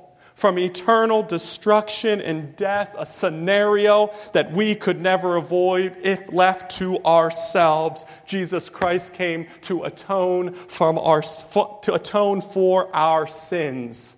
from 0.42 0.58
eternal 0.58 1.22
destruction 1.22 2.20
and 2.20 2.56
death, 2.56 2.96
a 2.98 3.06
scenario 3.06 4.12
that 4.34 4.52
we 4.52 4.74
could 4.74 5.00
never 5.00 5.36
avoid 5.36 5.96
if 6.02 6.34
left 6.34 6.72
to 6.72 6.98
ourselves. 7.06 8.08
Jesus 8.26 8.68
Christ 8.68 9.14
came 9.14 9.46
to 9.62 9.84
atone, 9.84 10.56
from 10.56 10.98
our, 10.98 11.22
to 11.22 11.94
atone 11.94 12.42
for 12.42 12.90
our 12.92 13.28
sins. 13.28 14.16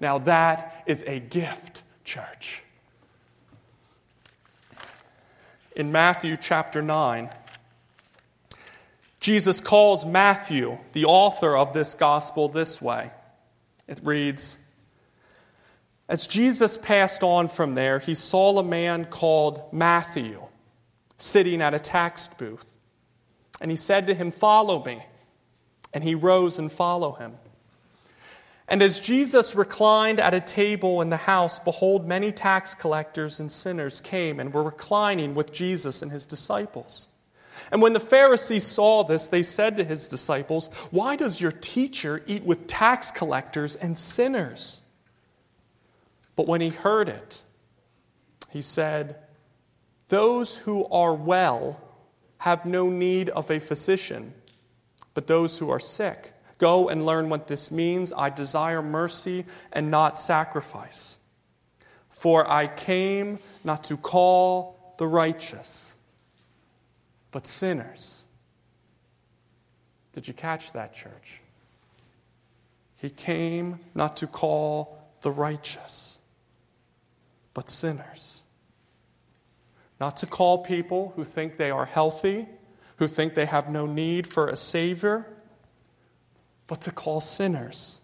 Now, 0.00 0.18
that 0.18 0.82
is 0.84 1.02
a 1.06 1.18
gift, 1.18 1.82
church. 2.04 2.62
In 5.74 5.90
Matthew 5.90 6.36
chapter 6.38 6.82
9, 6.82 7.30
Jesus 9.18 9.62
calls 9.62 10.04
Matthew, 10.04 10.76
the 10.92 11.06
author 11.06 11.56
of 11.56 11.72
this 11.72 11.94
gospel, 11.94 12.50
this 12.50 12.82
way. 12.82 13.10
It 13.88 14.00
reads, 14.02 14.58
as 16.08 16.26
Jesus 16.26 16.76
passed 16.76 17.22
on 17.22 17.48
from 17.48 17.74
there, 17.74 17.98
he 17.98 18.14
saw 18.14 18.58
a 18.58 18.62
man 18.62 19.06
called 19.06 19.72
Matthew 19.72 20.40
sitting 21.16 21.62
at 21.62 21.74
a 21.74 21.78
tax 21.78 22.28
booth. 22.38 22.70
And 23.60 23.70
he 23.70 23.76
said 23.76 24.06
to 24.08 24.14
him, 24.14 24.30
Follow 24.30 24.84
me. 24.84 25.02
And 25.92 26.04
he 26.04 26.14
rose 26.14 26.58
and 26.58 26.70
followed 26.70 27.14
him. 27.14 27.34
And 28.66 28.82
as 28.82 28.98
Jesus 28.98 29.54
reclined 29.54 30.20
at 30.20 30.34
a 30.34 30.40
table 30.40 31.00
in 31.02 31.10
the 31.10 31.16
house, 31.16 31.58
behold, 31.58 32.08
many 32.08 32.32
tax 32.32 32.74
collectors 32.74 33.38
and 33.38 33.52
sinners 33.52 34.00
came 34.00 34.40
and 34.40 34.52
were 34.52 34.62
reclining 34.62 35.34
with 35.34 35.52
Jesus 35.52 36.02
and 36.02 36.10
his 36.10 36.26
disciples. 36.26 37.08
And 37.70 37.80
when 37.80 37.92
the 37.92 38.00
Pharisees 38.00 38.64
saw 38.64 39.04
this, 39.04 39.28
they 39.28 39.42
said 39.42 39.76
to 39.76 39.84
his 39.84 40.08
disciples, 40.08 40.68
Why 40.90 41.16
does 41.16 41.40
your 41.40 41.52
teacher 41.52 42.22
eat 42.26 42.42
with 42.42 42.66
tax 42.66 43.10
collectors 43.10 43.76
and 43.76 43.96
sinners? 43.96 44.82
But 46.36 46.46
when 46.46 46.60
he 46.60 46.70
heard 46.70 47.08
it, 47.08 47.42
he 48.50 48.62
said, 48.62 49.16
Those 50.08 50.56
who 50.56 50.86
are 50.86 51.14
well 51.14 51.80
have 52.38 52.66
no 52.66 52.88
need 52.88 53.30
of 53.30 53.50
a 53.50 53.60
physician, 53.60 54.34
but 55.14 55.26
those 55.26 55.58
who 55.58 55.70
are 55.70 55.80
sick. 55.80 56.32
Go 56.58 56.88
and 56.88 57.04
learn 57.04 57.28
what 57.28 57.48
this 57.48 57.70
means. 57.70 58.12
I 58.12 58.30
desire 58.30 58.82
mercy 58.82 59.44
and 59.72 59.90
not 59.90 60.16
sacrifice. 60.16 61.18
For 62.10 62.48
I 62.48 62.68
came 62.68 63.38
not 63.64 63.84
to 63.84 63.96
call 63.96 64.94
the 64.98 65.06
righteous, 65.06 65.96
but 67.32 67.46
sinners. 67.46 68.22
Did 70.12 70.28
you 70.28 70.34
catch 70.34 70.72
that, 70.72 70.94
church? 70.94 71.40
He 72.96 73.10
came 73.10 73.80
not 73.94 74.16
to 74.18 74.28
call 74.28 74.98
the 75.22 75.32
righteous 75.32 76.18
but 77.54 77.70
sinners. 77.70 78.42
Not 80.00 80.18
to 80.18 80.26
call 80.26 80.58
people 80.58 81.12
who 81.16 81.24
think 81.24 81.56
they 81.56 81.70
are 81.70 81.86
healthy, 81.86 82.48
who 82.96 83.08
think 83.08 83.34
they 83.34 83.46
have 83.46 83.70
no 83.70 83.86
need 83.86 84.26
for 84.26 84.48
a 84.48 84.56
Savior, 84.56 85.26
but 86.66 86.82
to 86.82 86.90
call 86.90 87.20
sinners. 87.20 88.00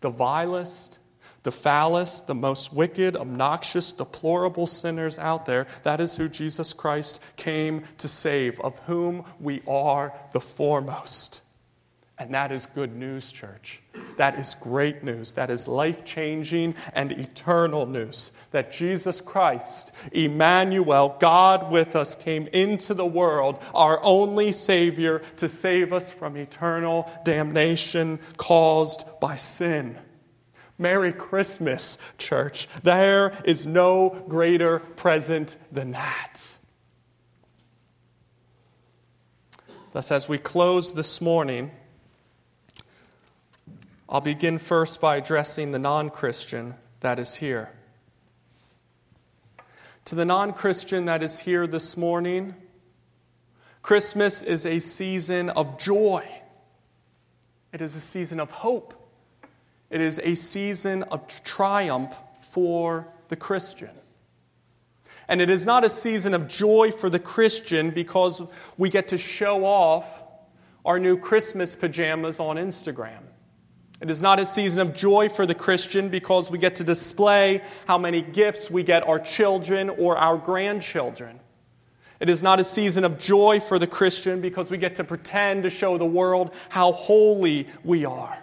The 0.00 0.10
vilest, 0.10 0.98
the 1.42 1.52
foulest, 1.52 2.26
the 2.26 2.34
most 2.34 2.72
wicked, 2.72 3.16
obnoxious, 3.16 3.92
deplorable 3.92 4.66
sinners 4.66 5.18
out 5.18 5.46
there, 5.46 5.66
that 5.82 6.00
is 6.00 6.16
who 6.16 6.28
Jesus 6.28 6.72
Christ 6.72 7.20
came 7.36 7.82
to 7.98 8.08
save, 8.08 8.60
of 8.60 8.78
whom 8.80 9.24
we 9.40 9.62
are 9.66 10.12
the 10.32 10.40
foremost. 10.40 11.40
And 12.22 12.34
that 12.34 12.52
is 12.52 12.66
good 12.66 12.94
news, 12.94 13.32
church. 13.32 13.82
That 14.16 14.38
is 14.38 14.54
great 14.54 15.02
news. 15.02 15.32
That 15.32 15.50
is 15.50 15.66
life 15.66 16.04
changing 16.04 16.76
and 16.92 17.10
eternal 17.10 17.84
news. 17.84 18.30
That 18.52 18.70
Jesus 18.70 19.20
Christ, 19.20 19.90
Emmanuel, 20.12 21.16
God 21.18 21.72
with 21.72 21.96
us, 21.96 22.14
came 22.14 22.46
into 22.52 22.94
the 22.94 23.04
world, 23.04 23.60
our 23.74 23.98
only 24.04 24.52
Savior, 24.52 25.22
to 25.38 25.48
save 25.48 25.92
us 25.92 26.12
from 26.12 26.36
eternal 26.36 27.10
damnation 27.24 28.20
caused 28.36 29.02
by 29.20 29.34
sin. 29.34 29.98
Merry 30.78 31.12
Christmas, 31.12 31.98
church. 32.18 32.68
There 32.84 33.32
is 33.44 33.66
no 33.66 34.24
greater 34.28 34.78
present 34.78 35.56
than 35.72 35.90
that. 35.90 36.40
Thus, 39.92 40.12
as 40.12 40.28
we 40.28 40.38
close 40.38 40.92
this 40.92 41.20
morning, 41.20 41.72
I'll 44.12 44.20
begin 44.20 44.58
first 44.58 45.00
by 45.00 45.16
addressing 45.16 45.72
the 45.72 45.78
non 45.78 46.10
Christian 46.10 46.74
that 47.00 47.18
is 47.18 47.36
here. 47.36 47.70
To 50.04 50.14
the 50.14 50.26
non 50.26 50.52
Christian 50.52 51.06
that 51.06 51.22
is 51.22 51.38
here 51.38 51.66
this 51.66 51.96
morning, 51.96 52.54
Christmas 53.80 54.42
is 54.42 54.66
a 54.66 54.80
season 54.80 55.48
of 55.48 55.78
joy. 55.78 56.28
It 57.72 57.80
is 57.80 57.96
a 57.96 58.00
season 58.00 58.38
of 58.38 58.50
hope. 58.50 58.92
It 59.88 60.02
is 60.02 60.18
a 60.18 60.34
season 60.34 61.04
of 61.04 61.26
triumph 61.42 62.14
for 62.42 63.08
the 63.28 63.36
Christian. 63.36 63.92
And 65.26 65.40
it 65.40 65.48
is 65.48 65.64
not 65.64 65.84
a 65.84 65.88
season 65.88 66.34
of 66.34 66.48
joy 66.48 66.90
for 66.90 67.08
the 67.08 67.18
Christian 67.18 67.88
because 67.88 68.42
we 68.76 68.90
get 68.90 69.08
to 69.08 69.16
show 69.16 69.64
off 69.64 70.04
our 70.84 70.98
new 70.98 71.16
Christmas 71.16 71.74
pajamas 71.74 72.40
on 72.40 72.56
Instagram. 72.56 73.22
It 74.02 74.10
is 74.10 74.20
not 74.20 74.40
a 74.40 74.46
season 74.46 74.82
of 74.82 74.94
joy 74.94 75.28
for 75.28 75.46
the 75.46 75.54
Christian 75.54 76.08
because 76.08 76.50
we 76.50 76.58
get 76.58 76.74
to 76.76 76.84
display 76.84 77.62
how 77.86 77.98
many 77.98 78.20
gifts 78.20 78.68
we 78.68 78.82
get 78.82 79.06
our 79.06 79.20
children 79.20 79.88
or 79.90 80.16
our 80.16 80.36
grandchildren. 80.36 81.38
It 82.18 82.28
is 82.28 82.42
not 82.42 82.58
a 82.58 82.64
season 82.64 83.04
of 83.04 83.16
joy 83.16 83.60
for 83.60 83.78
the 83.78 83.86
Christian 83.86 84.40
because 84.40 84.70
we 84.70 84.76
get 84.76 84.96
to 84.96 85.04
pretend 85.04 85.62
to 85.62 85.70
show 85.70 85.98
the 85.98 86.04
world 86.04 86.52
how 86.68 86.90
holy 86.90 87.68
we 87.84 88.04
are. 88.04 88.36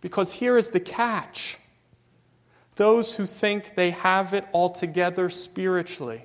Because 0.00 0.32
here 0.32 0.58
is 0.58 0.70
the 0.70 0.80
catch 0.80 1.58
Those 2.76 3.14
who 3.14 3.26
think 3.26 3.76
they 3.76 3.92
have 3.92 4.34
it 4.34 4.44
all 4.50 4.70
together 4.70 5.28
spiritually, 5.28 6.24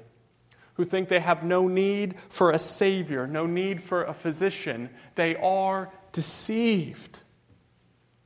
who 0.73 0.83
think 0.83 1.09
they 1.09 1.19
have 1.19 1.43
no 1.43 1.67
need 1.67 2.15
for 2.29 2.49
a 2.49 2.57
Savior, 2.57 3.27
no 3.27 3.45
need 3.45 3.83
for 3.83 4.03
a 4.03 4.15
physician, 4.15 4.89
they 5.13 5.35
are 5.35 5.91
deceived. 6.11 7.21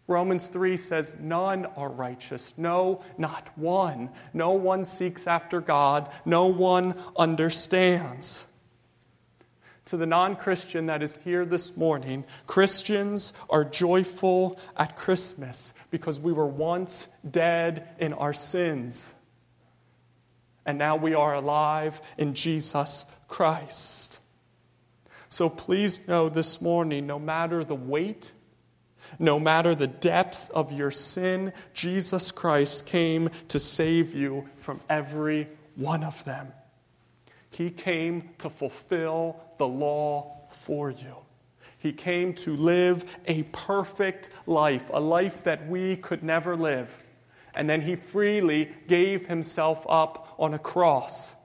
Romans 0.08 0.48
3 0.48 0.76
says, 0.78 1.14
None 1.20 1.66
are 1.66 1.90
righteous. 1.90 2.54
No, 2.58 3.02
not 3.18 3.48
one. 3.58 4.10
No 4.34 4.52
one 4.52 4.84
seeks 4.84 5.28
after 5.28 5.62
God. 5.62 6.10
No 6.26 6.48
one 6.48 6.96
understands. 7.16 8.50
To 9.86 9.98
the 9.98 10.06
non 10.06 10.36
Christian 10.36 10.86
that 10.88 11.04
is 11.04 11.18
here 11.18 11.46
this 11.46 11.76
morning, 11.76 12.24
Christians 12.48 13.34
are 13.50 13.66
joyful 13.66 14.58
at 14.78 14.96
Christmas 14.96 15.74
because 15.90 16.20
we 16.20 16.34
were 16.34 16.48
once 16.48 17.08
dead 17.30 17.88
in 18.00 18.14
our 18.14 18.34
sins. 18.34 19.14
And 20.66 20.78
now 20.78 20.96
we 20.96 21.14
are 21.14 21.34
alive 21.34 22.02
in 22.18 22.34
Jesus 22.34 23.06
Christ. 23.28 24.20
So 25.28 25.50
please 25.50 26.08
know 26.08 26.30
this 26.30 26.62
morning 26.62 27.08
no 27.08 27.20
matter 27.20 27.64
the 27.64 27.76
weight, 27.76 28.32
no 29.20 29.40
matter 29.40 29.76
the 29.76 29.88
depth 29.88 30.50
of 30.52 30.72
your 30.72 30.92
sin, 30.92 31.54
Jesus 31.74 32.32
Christ 32.32 32.86
came 32.86 33.30
to 33.50 33.60
save 33.60 34.14
you 34.14 34.50
from 34.58 34.82
every 34.90 35.48
one 35.76 36.04
of 36.04 36.24
them. 36.26 36.52
He 37.52 37.70
came 37.70 38.30
to 38.40 38.50
fulfill 38.50 39.40
the 39.58 39.68
law 39.68 40.48
for 40.52 40.90
you. 40.90 41.16
He 41.78 41.92
came 41.92 42.34
to 42.36 42.56
live 42.56 43.06
a 43.28 43.44
perfect 43.44 44.30
life, 44.46 44.90
a 44.94 45.00
life 45.00 45.44
that 45.44 45.68
we 45.68 45.98
could 45.98 46.24
never 46.24 46.56
live. 46.56 47.04
And 47.54 47.70
then 47.70 47.82
he 47.82 47.96
freely 47.96 48.72
gave 48.88 49.28
himself 49.28 49.86
up 49.88 50.34
on 50.40 50.54
a 50.54 50.60
cross 50.60 51.36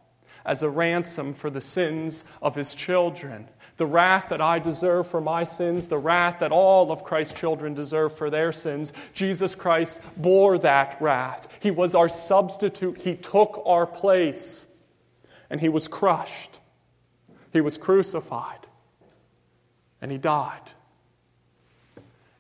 as 0.47 0.63
a 0.63 0.71
ransom 0.71 1.35
for 1.35 1.51
the 1.51 1.61
sins 1.61 2.25
of 2.41 2.55
his 2.55 2.75
children. 2.75 3.49
The 3.79 3.87
wrath 3.87 4.29
that 4.29 4.41
I 4.41 4.59
deserve 4.59 5.07
for 5.07 5.21
my 5.21 5.45
sins, 5.45 5.87
the 5.87 5.99
wrath 5.99 6.41
that 6.41 6.53
all 6.53 6.93
of 6.93 7.05
Christ's 7.05 7.39
children 7.39 7.75
deserve 7.75 8.17
for 8.17 8.29
their 8.29 8.53
sins, 8.53 8.93
Jesus 9.15 9.55
Christ 9.55 10.01
bore 10.17 10.59
that 10.59 11.01
wrath. 11.01 11.49
He 11.61 11.71
was 11.71 11.95
our 11.95 12.09
substitute. 12.09 13.01
He 13.01 13.15
took 13.15 13.63
our 13.65 13.87
place 13.87 14.67
and 15.49 15.61
he 15.61 15.69
was 15.69 15.89
crushed. 15.89 16.61
He 17.53 17.61
was 17.61 17.79
crucified 17.79 18.67
and 20.03 20.11
he 20.11 20.19
died. 20.19 20.61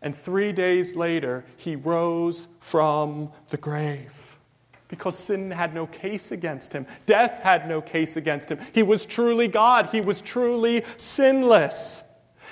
And 0.02 0.14
three 0.14 0.52
days 0.52 0.94
later, 0.94 1.44
he 1.56 1.76
rose 1.76 2.48
from 2.60 3.30
the 3.50 3.56
grave 3.56 4.27
because 4.88 5.16
sin 5.16 5.50
had 5.50 5.74
no 5.74 5.86
case 5.86 6.32
against 6.32 6.72
him. 6.72 6.86
Death 7.06 7.42
had 7.42 7.68
no 7.68 7.80
case 7.80 8.16
against 8.16 8.50
him. 8.50 8.58
He 8.72 8.82
was 8.82 9.04
truly 9.04 9.48
God, 9.48 9.90
he 9.90 10.00
was 10.00 10.20
truly 10.20 10.84
sinless. 10.96 12.02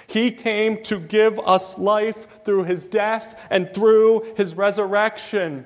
He 0.09 0.31
came 0.31 0.83
to 0.85 1.01
give 1.01 1.38
us 1.40 1.79
life 1.79 2.44
through 2.44 2.64
his 2.64 2.87
death 2.87 3.46
and 3.51 3.72
through 3.75 4.35
his 4.37 4.55
resurrection. 4.55 5.64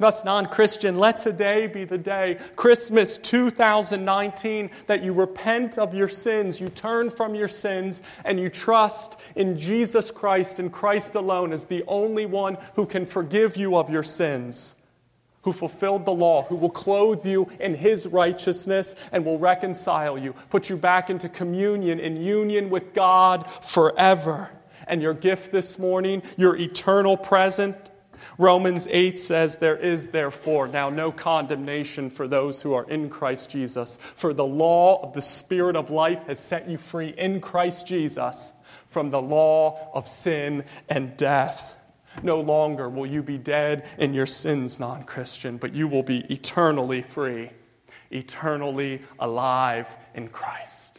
Thus, 0.00 0.24
non 0.24 0.46
Christian, 0.46 0.98
let 0.98 1.18
today 1.18 1.66
be 1.66 1.84
the 1.84 1.98
day, 1.98 2.38
Christmas 2.56 3.18
2019, 3.18 4.70
that 4.86 5.02
you 5.02 5.12
repent 5.12 5.76
of 5.76 5.94
your 5.94 6.08
sins, 6.08 6.58
you 6.58 6.70
turn 6.70 7.10
from 7.10 7.34
your 7.34 7.48
sins, 7.48 8.00
and 8.24 8.40
you 8.40 8.48
trust 8.48 9.20
in 9.36 9.58
Jesus 9.58 10.10
Christ 10.10 10.58
and 10.58 10.72
Christ 10.72 11.16
alone 11.16 11.52
as 11.52 11.66
the 11.66 11.84
only 11.86 12.24
one 12.24 12.56
who 12.76 12.86
can 12.86 13.04
forgive 13.04 13.58
you 13.58 13.76
of 13.76 13.90
your 13.90 14.02
sins, 14.02 14.74
who 15.42 15.52
fulfilled 15.52 16.04
the 16.04 16.12
law, 16.12 16.42
who 16.44 16.56
will 16.56 16.70
clothe 16.70 17.24
you 17.24 17.48
in 17.58 17.74
his 17.74 18.06
righteousness 18.06 18.94
and 19.12 19.24
will 19.24 19.38
reconcile 19.38 20.18
you, 20.18 20.34
put 20.50 20.68
you 20.68 20.76
back 20.76 21.10
into 21.10 21.28
communion, 21.28 21.98
in 21.98 22.16
union 22.16 22.70
with 22.70 22.92
God 22.92 23.50
forever. 23.62 24.50
And 24.86 25.00
your 25.00 25.14
gift 25.14 25.52
this 25.52 25.78
morning, 25.78 26.22
your 26.36 26.56
eternal 26.56 27.16
present, 27.16 27.90
Romans 28.38 28.86
8 28.90 29.18
says, 29.18 29.56
There 29.56 29.76
is 29.76 30.08
therefore 30.08 30.68
now 30.68 30.90
no 30.90 31.12
condemnation 31.12 32.10
for 32.10 32.28
those 32.28 32.60
who 32.60 32.74
are 32.74 32.88
in 32.88 33.08
Christ 33.08 33.50
Jesus. 33.50 33.98
For 34.16 34.34
the 34.34 34.46
law 34.46 35.02
of 35.02 35.12
the 35.12 35.22
Spirit 35.22 35.76
of 35.76 35.90
life 35.90 36.26
has 36.26 36.38
set 36.38 36.68
you 36.68 36.78
free 36.78 37.14
in 37.16 37.40
Christ 37.40 37.86
Jesus 37.86 38.52
from 38.88 39.10
the 39.10 39.22
law 39.22 39.90
of 39.94 40.08
sin 40.08 40.64
and 40.88 41.16
death. 41.16 41.76
No 42.22 42.40
longer 42.40 42.88
will 42.88 43.06
you 43.06 43.22
be 43.22 43.38
dead 43.38 43.86
in 43.98 44.14
your 44.14 44.26
sins, 44.26 44.80
non 44.80 45.04
Christian, 45.04 45.56
but 45.56 45.74
you 45.74 45.88
will 45.88 46.02
be 46.02 46.20
eternally 46.30 47.02
free, 47.02 47.50
eternally 48.10 49.02
alive 49.18 49.96
in 50.14 50.28
Christ. 50.28 50.90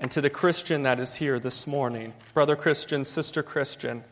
and 0.00 0.10
to 0.12 0.20
the 0.20 0.30
Christian 0.30 0.84
that 0.84 1.00
is 1.00 1.16
here 1.16 1.38
this 1.38 1.66
morning, 1.66 2.14
brother 2.34 2.56
Christian, 2.56 3.04
sister 3.04 3.42
Christian. 3.42 4.04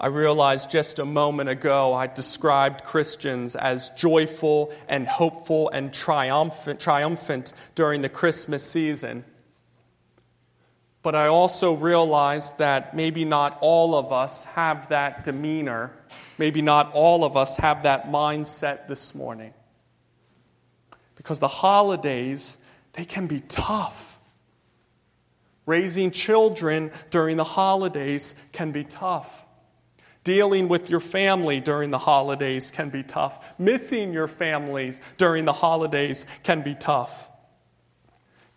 I 0.00 0.08
realized 0.08 0.70
just 0.70 0.98
a 0.98 1.04
moment 1.04 1.48
ago 1.48 1.92
I 1.92 2.06
described 2.06 2.84
Christians 2.84 3.56
as 3.56 3.90
joyful 3.90 4.72
and 4.88 5.06
hopeful 5.06 5.70
and 5.70 5.92
triumphant, 5.92 6.80
triumphant 6.80 7.52
during 7.74 8.02
the 8.02 8.08
Christmas 8.08 8.64
season. 8.64 9.24
But 11.02 11.14
I 11.14 11.28
also 11.28 11.74
realized 11.74 12.58
that 12.58 12.94
maybe 12.94 13.24
not 13.24 13.56
all 13.60 13.94
of 13.94 14.12
us 14.12 14.44
have 14.44 14.88
that 14.88 15.24
demeanor. 15.24 15.92
Maybe 16.38 16.60
not 16.60 16.92
all 16.92 17.24
of 17.24 17.36
us 17.36 17.56
have 17.56 17.84
that 17.84 18.08
mindset 18.08 18.88
this 18.88 19.14
morning. 19.14 19.54
Because 21.14 21.40
the 21.40 21.48
holidays, 21.48 22.56
they 22.94 23.04
can 23.04 23.26
be 23.26 23.40
tough. 23.40 24.18
Raising 25.66 26.10
children 26.10 26.90
during 27.10 27.36
the 27.36 27.44
holidays 27.44 28.34
can 28.52 28.72
be 28.72 28.84
tough. 28.84 29.30
Dealing 30.24 30.68
with 30.68 30.90
your 30.90 31.00
family 31.00 31.60
during 31.60 31.90
the 31.90 31.98
holidays 31.98 32.70
can 32.70 32.90
be 32.90 33.02
tough. 33.02 33.58
Missing 33.58 34.12
your 34.12 34.28
families 34.28 35.00
during 35.16 35.44
the 35.44 35.52
holidays 35.52 36.26
can 36.42 36.62
be 36.62 36.74
tough. 36.74 37.27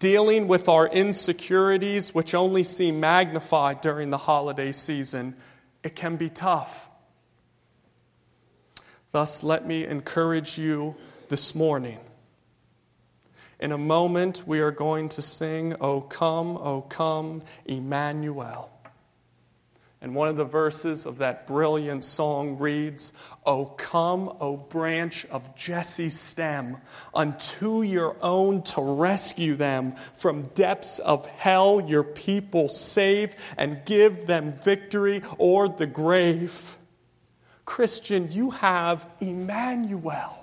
Dealing 0.02 0.50
with 0.50 0.68
our 0.68 0.88
insecurities, 0.88 2.14
which 2.14 2.34
only 2.36 2.64
seem 2.64 3.00
magnified 3.00 3.80
during 3.80 4.10
the 4.10 4.18
holiday 4.18 4.74
season, 4.74 5.34
it 5.82 5.96
can 5.96 6.18
be 6.18 6.30
tough. 6.30 6.90
Thus, 9.12 9.44
let 9.44 9.66
me 9.66 9.86
encourage 9.86 10.58
you 10.58 10.96
this 11.30 11.56
morning 11.56 12.00
in 13.62 13.72
a 13.72 13.78
moment, 13.78 14.42
we 14.48 14.60
are 14.60 14.72
going 14.72 15.08
to 15.10 15.22
sing, 15.22 15.76
O 15.80 16.02
come, 16.02 16.58
O 16.58 16.82
come, 16.82 17.44
Emmanuel. 17.66 18.71
And 20.04 20.16
one 20.16 20.30
of 20.30 20.36
the 20.36 20.44
verses 20.44 21.06
of 21.06 21.20
that 21.20 21.46
brilliant 21.46 22.04
song 22.04 22.58
reads, 22.58 23.14
O 23.46 23.66
come, 23.66 24.36
O 24.40 24.58
branch 24.58 25.26
of 25.26 25.56
Jesse's 25.56 26.20
stem, 26.20 26.78
unto 27.14 27.84
your 27.84 28.16
own 28.20 28.64
to 28.64 28.82
rescue 28.82 29.56
them 29.56 29.94
from 30.16 30.48
depths 30.56 30.98
of 30.98 31.28
hell, 31.28 31.80
your 31.82 32.04
people 32.04 32.68
save 32.68 33.36
and 33.60 33.86
give 33.86 34.26
them 34.26 34.54
victory 34.54 35.22
o'er 35.40 35.68
the 35.68 35.86
grave. 35.86 36.78
Christian, 37.64 38.32
you 38.32 38.50
have 38.50 39.08
Emmanuel. 39.20 40.36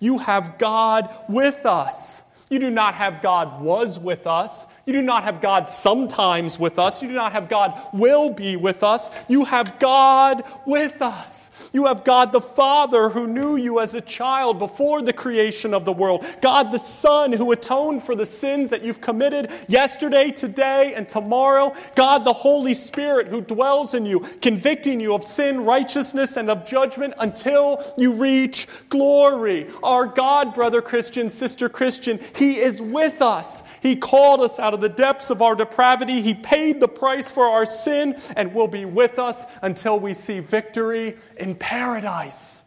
You 0.00 0.18
have 0.18 0.58
God 0.58 1.14
with 1.28 1.64
us. 1.64 2.22
You 2.48 2.60
do 2.60 2.70
not 2.70 2.94
have 2.94 3.22
God 3.22 3.60
was 3.60 3.98
with 3.98 4.26
us. 4.26 4.66
You 4.84 4.92
do 4.92 5.02
not 5.02 5.24
have 5.24 5.40
God 5.40 5.68
sometimes 5.68 6.58
with 6.58 6.78
us. 6.78 7.02
You 7.02 7.08
do 7.08 7.14
not 7.14 7.32
have 7.32 7.48
God 7.48 7.80
will 7.92 8.30
be 8.30 8.56
with 8.56 8.84
us. 8.84 9.10
You 9.28 9.44
have 9.44 9.78
God 9.80 10.44
with 10.64 11.02
us. 11.02 11.45
You 11.76 11.84
have 11.84 12.04
God 12.04 12.32
the 12.32 12.40
Father 12.40 13.10
who 13.10 13.26
knew 13.26 13.56
you 13.56 13.80
as 13.80 13.92
a 13.92 14.00
child 14.00 14.58
before 14.58 15.02
the 15.02 15.12
creation 15.12 15.74
of 15.74 15.84
the 15.84 15.92
world. 15.92 16.24
God 16.40 16.72
the 16.72 16.78
Son 16.78 17.34
who 17.34 17.52
atoned 17.52 18.02
for 18.02 18.14
the 18.14 18.24
sins 18.24 18.70
that 18.70 18.80
you've 18.80 19.02
committed 19.02 19.52
yesterday, 19.68 20.30
today, 20.30 20.94
and 20.94 21.06
tomorrow. 21.06 21.74
God 21.94 22.24
the 22.24 22.32
Holy 22.32 22.72
Spirit 22.72 23.28
who 23.28 23.42
dwells 23.42 23.92
in 23.92 24.06
you, 24.06 24.20
convicting 24.40 25.00
you 25.00 25.14
of 25.14 25.22
sin, 25.22 25.66
righteousness, 25.66 26.38
and 26.38 26.48
of 26.48 26.64
judgment 26.64 27.12
until 27.18 27.84
you 27.98 28.14
reach 28.14 28.68
glory. 28.88 29.66
Our 29.82 30.06
God, 30.06 30.54
brother 30.54 30.80
Christian, 30.80 31.28
sister 31.28 31.68
Christian, 31.68 32.18
He 32.36 32.56
is 32.56 32.80
with 32.80 33.20
us. 33.20 33.62
He 33.82 33.96
called 33.96 34.40
us 34.40 34.58
out 34.58 34.72
of 34.72 34.80
the 34.80 34.88
depths 34.88 35.28
of 35.28 35.42
our 35.42 35.54
depravity. 35.54 36.22
He 36.22 36.32
paid 36.32 36.80
the 36.80 36.88
price 36.88 37.30
for 37.30 37.44
our 37.44 37.66
sin 37.66 38.18
and 38.34 38.54
will 38.54 38.66
be 38.66 38.86
with 38.86 39.18
us 39.18 39.44
until 39.60 40.00
we 40.00 40.14
see 40.14 40.40
victory 40.40 41.18
in 41.36 41.54
paradise. 41.66 42.62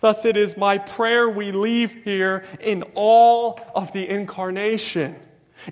Thus, 0.00 0.24
it 0.24 0.36
is 0.36 0.56
my 0.56 0.78
prayer 0.78 1.30
we 1.30 1.52
leave 1.52 2.02
here 2.02 2.42
in 2.60 2.82
all 2.96 3.60
of 3.72 3.92
the 3.92 4.08
incarnation 4.08 5.14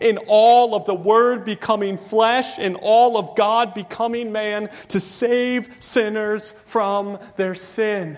in 0.00 0.18
all 0.26 0.74
of 0.74 0.86
the 0.86 0.94
Word 0.94 1.44
becoming 1.44 1.98
flesh, 1.98 2.58
in 2.58 2.74
all 2.76 3.18
of 3.18 3.36
God 3.36 3.74
becoming 3.74 4.32
man 4.32 4.70
to 4.88 4.98
save 4.98 5.68
sinners 5.78 6.54
from 6.64 7.18
their 7.36 7.54
sin. 7.54 8.16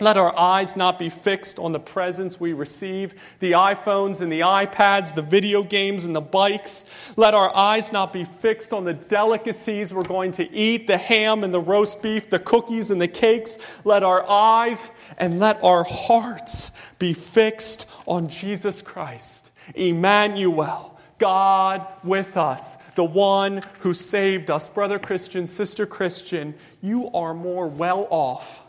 Let 0.00 0.16
our 0.16 0.34
eyes 0.34 0.76
not 0.76 0.98
be 0.98 1.10
fixed 1.10 1.58
on 1.58 1.72
the 1.72 1.78
presents 1.78 2.40
we 2.40 2.54
receive, 2.54 3.14
the 3.40 3.52
iPhones 3.52 4.22
and 4.22 4.32
the 4.32 4.40
iPads, 4.40 5.14
the 5.14 5.20
video 5.20 5.62
games 5.62 6.06
and 6.06 6.16
the 6.16 6.22
bikes. 6.22 6.86
Let 7.16 7.34
our 7.34 7.54
eyes 7.54 7.92
not 7.92 8.10
be 8.10 8.24
fixed 8.24 8.72
on 8.72 8.84
the 8.84 8.94
delicacies 8.94 9.92
we're 9.92 10.04
going 10.04 10.32
to 10.32 10.50
eat, 10.50 10.86
the 10.86 10.96
ham 10.96 11.44
and 11.44 11.52
the 11.52 11.60
roast 11.60 12.00
beef, 12.00 12.30
the 12.30 12.38
cookies 12.38 12.90
and 12.90 12.98
the 12.98 13.08
cakes. 13.08 13.58
Let 13.84 14.02
our 14.02 14.26
eyes 14.26 14.90
and 15.18 15.38
let 15.38 15.62
our 15.62 15.84
hearts 15.84 16.70
be 16.98 17.12
fixed 17.12 17.84
on 18.06 18.26
Jesus 18.26 18.80
Christ, 18.80 19.50
Emmanuel, 19.74 20.98
God 21.18 21.86
with 22.02 22.38
us, 22.38 22.78
the 22.94 23.04
one 23.04 23.60
who 23.80 23.92
saved 23.92 24.50
us. 24.50 24.66
Brother 24.66 24.98
Christian, 24.98 25.46
sister 25.46 25.84
Christian, 25.84 26.54
you 26.80 27.10
are 27.10 27.34
more 27.34 27.68
well 27.68 28.08
off 28.10 28.59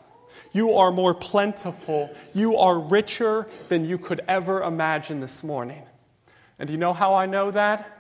you 0.51 0.73
are 0.73 0.91
more 0.91 1.13
plentiful. 1.13 2.13
You 2.33 2.57
are 2.57 2.77
richer 2.77 3.47
than 3.69 3.85
you 3.85 3.97
could 3.97 4.21
ever 4.27 4.61
imagine 4.61 5.21
this 5.21 5.43
morning. 5.43 5.81
And 6.59 6.67
do 6.67 6.73
you 6.73 6.79
know 6.79 6.93
how 6.93 7.13
I 7.13 7.25
know 7.25 7.51
that? 7.51 7.97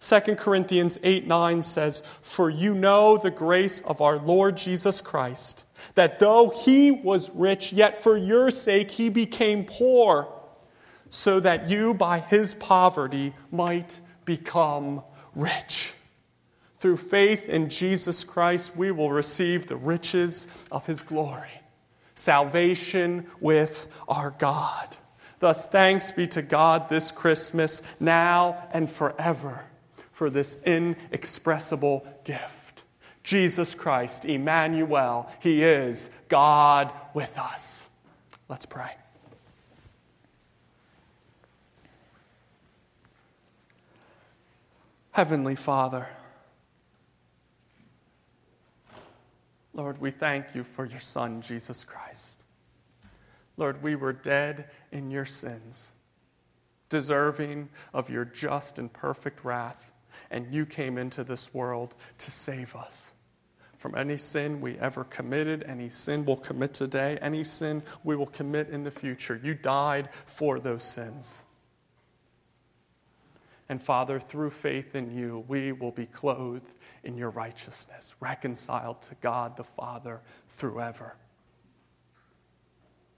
2 0.00 0.36
Corinthians 0.36 0.98
8 1.02 1.26
9 1.26 1.62
says, 1.62 2.02
For 2.22 2.50
you 2.50 2.74
know 2.74 3.16
the 3.16 3.30
grace 3.30 3.80
of 3.80 4.00
our 4.00 4.18
Lord 4.18 4.56
Jesus 4.56 5.00
Christ, 5.00 5.64
that 5.94 6.18
though 6.18 6.50
he 6.50 6.90
was 6.90 7.30
rich, 7.30 7.72
yet 7.72 8.02
for 8.02 8.16
your 8.16 8.50
sake 8.50 8.90
he 8.90 9.08
became 9.08 9.64
poor, 9.64 10.28
so 11.08 11.40
that 11.40 11.70
you 11.70 11.94
by 11.94 12.18
his 12.18 12.52
poverty 12.52 13.32
might 13.50 14.00
become 14.24 15.02
rich. 15.34 15.94
Through 16.78 16.98
faith 16.98 17.48
in 17.48 17.70
Jesus 17.70 18.22
Christ, 18.22 18.76
we 18.76 18.90
will 18.90 19.10
receive 19.10 19.66
the 19.66 19.76
riches 19.76 20.46
of 20.70 20.84
his 20.84 21.00
glory 21.00 21.48
salvation 22.16 23.26
with 23.40 23.88
our 24.08 24.34
God. 24.38 24.96
Thus, 25.38 25.66
thanks 25.66 26.10
be 26.10 26.26
to 26.28 26.42
God 26.42 26.88
this 26.88 27.12
Christmas, 27.12 27.82
now 28.00 28.68
and 28.72 28.90
forever, 28.90 29.64
for 30.12 30.30
this 30.30 30.58
inexpressible 30.64 32.06
gift. 32.24 32.84
Jesus 33.22 33.74
Christ, 33.74 34.24
Emmanuel, 34.24 35.30
He 35.40 35.62
is 35.62 36.10
God 36.28 36.90
with 37.12 37.38
us. 37.38 37.86
Let's 38.48 38.66
pray. 38.66 38.90
Heavenly 45.12 45.56
Father, 45.56 46.08
Lord, 49.76 50.00
we 50.00 50.10
thank 50.10 50.54
you 50.54 50.64
for 50.64 50.86
your 50.86 51.00
Son, 51.00 51.42
Jesus 51.42 51.84
Christ. 51.84 52.44
Lord, 53.58 53.82
we 53.82 53.94
were 53.94 54.14
dead 54.14 54.70
in 54.90 55.10
your 55.10 55.26
sins, 55.26 55.90
deserving 56.88 57.68
of 57.92 58.08
your 58.08 58.24
just 58.24 58.78
and 58.78 58.90
perfect 58.90 59.44
wrath, 59.44 59.92
and 60.30 60.52
you 60.52 60.64
came 60.64 60.96
into 60.96 61.22
this 61.24 61.52
world 61.52 61.94
to 62.18 62.30
save 62.30 62.74
us 62.74 63.12
from 63.76 63.94
any 63.94 64.16
sin 64.16 64.62
we 64.62 64.78
ever 64.78 65.04
committed, 65.04 65.62
any 65.64 65.90
sin 65.90 66.24
we'll 66.24 66.36
commit 66.36 66.72
today, 66.72 67.18
any 67.20 67.44
sin 67.44 67.82
we 68.02 68.16
will 68.16 68.26
commit 68.26 68.70
in 68.70 68.82
the 68.82 68.90
future. 68.90 69.38
You 69.44 69.52
died 69.52 70.08
for 70.24 70.58
those 70.58 70.82
sins. 70.82 71.42
And 73.68 73.82
Father, 73.82 74.20
through 74.20 74.50
faith 74.50 74.94
in 74.94 75.10
you, 75.10 75.44
we 75.48 75.72
will 75.72 75.90
be 75.90 76.06
clothed 76.06 76.74
in 77.02 77.16
your 77.16 77.30
righteousness, 77.30 78.14
reconciled 78.20 79.02
to 79.02 79.16
God 79.16 79.56
the 79.56 79.64
Father 79.64 80.20
through 80.50 80.80
ever. 80.80 81.16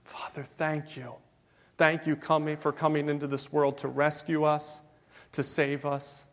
Father, 0.04 0.42
thank 0.42 0.96
you. 0.96 1.14
Thank 1.76 2.06
you 2.06 2.16
coming, 2.16 2.56
for 2.56 2.72
coming 2.72 3.08
into 3.08 3.26
this 3.26 3.52
world 3.52 3.78
to 3.78 3.88
rescue 3.88 4.44
us, 4.44 4.80
to 5.32 5.42
save 5.42 5.84
us, 5.84 6.24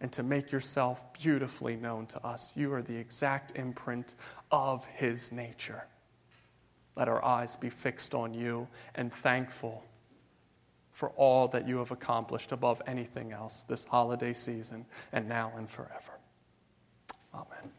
and 0.00 0.10
to 0.12 0.22
make 0.22 0.50
yourself 0.50 1.12
beautifully 1.12 1.76
known 1.76 2.06
to 2.06 2.26
us. 2.26 2.52
You 2.56 2.72
are 2.72 2.80
the 2.80 2.96
exact 2.96 3.56
imprint 3.56 4.14
of 4.50 4.86
his 4.86 5.30
nature. 5.30 5.84
Let 6.96 7.08
our 7.08 7.22
eyes 7.22 7.54
be 7.54 7.68
fixed 7.68 8.14
on 8.14 8.32
you 8.32 8.66
and 8.94 9.12
thankful 9.12 9.84
for 11.00 11.08
all 11.16 11.48
that 11.48 11.66
you 11.66 11.78
have 11.78 11.90
accomplished 11.92 12.52
above 12.52 12.82
anything 12.86 13.32
else 13.32 13.62
this 13.62 13.84
holiday 13.84 14.34
season 14.34 14.84
and 15.14 15.26
now 15.26 15.50
and 15.56 15.66
forever. 15.66 16.12
Amen. 17.34 17.70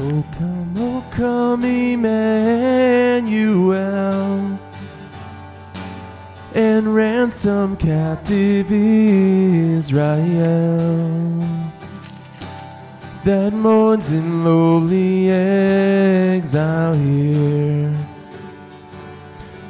Oh 0.00 0.24
come, 0.38 0.74
oh 0.78 1.04
come, 1.10 1.64
Emmanuel 1.64 3.18
ransom 6.98 7.76
captive 7.76 8.72
Israel 9.78 10.18
that 13.24 13.52
mourns 13.52 14.10
in 14.10 14.42
lowly 14.42 15.30
exile 15.30 16.94
here 16.94 17.94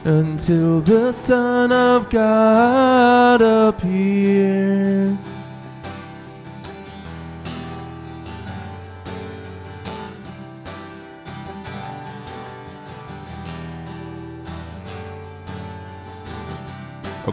until 0.04 0.80
the 0.80 1.12
Son 1.12 1.70
of 1.70 2.08
God 2.08 3.42
appear. 3.42 5.18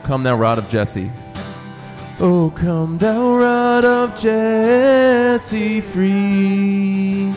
Come 0.06 0.24
thou 0.24 0.36
rod 0.36 0.58
of 0.58 0.70
Jesse. 0.70 1.12
Oh, 2.20 2.54
come 2.56 2.98
thou 2.98 3.36
rod 3.36 3.84
of 3.84 4.16
Jesse, 4.16 5.82
free 5.82 7.34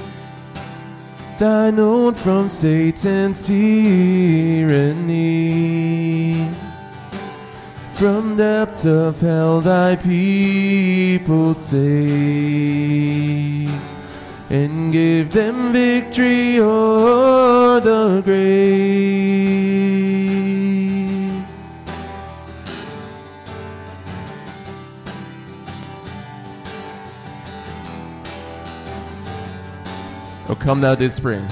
thine 1.39 1.79
own 1.79 2.15
from 2.15 2.49
Satan's 2.49 3.43
tyranny. 3.43 3.59
From 7.95 8.37
depths 8.37 8.85
of 8.85 9.21
hell 9.21 9.61
thy 9.61 9.97
people 9.97 11.55
save, 11.55 11.81
and 14.51 14.93
give 14.93 15.33
them 15.33 15.73
victory 15.73 16.61
o'er 16.61 17.81
the 17.81 18.21
grave. 18.23 20.28
Come 30.61 30.81
thou 30.81 30.95
day 30.95 31.09
spring. 31.09 31.45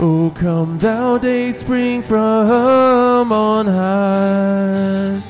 O 0.00 0.32
come 0.34 0.78
thou 0.78 1.18
day 1.18 1.52
spring 1.52 2.02
from 2.02 3.30
on 3.30 3.66
high, 3.66 5.22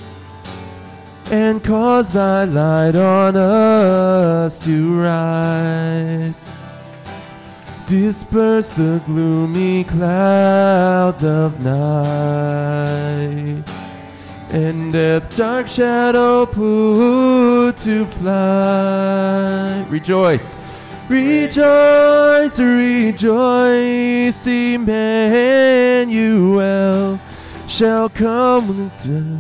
and 1.31 1.63
cause 1.63 2.11
thy 2.13 2.45
light 2.45 2.97
on 2.97 3.37
us 3.37 4.59
to 4.61 5.01
rise. 5.01 6.51
Disperse 7.87 8.73
the 8.73 9.03
gloomy 9.05 9.85
clouds 9.85 11.23
of 11.23 11.61
night, 11.61 13.63
and 14.51 14.93
death's 14.93 15.37
dark 15.37 15.69
shadow 15.69 16.47
put 16.47 17.77
to 17.79 18.07
flight. 18.07 19.87
Rejoice 19.91 20.57
Rejoice, 21.09 22.59
rejoice, 22.61 24.47
Emmanuel 24.47 25.99
shall 27.67 28.09
come 28.09 28.91
to 28.99 29.37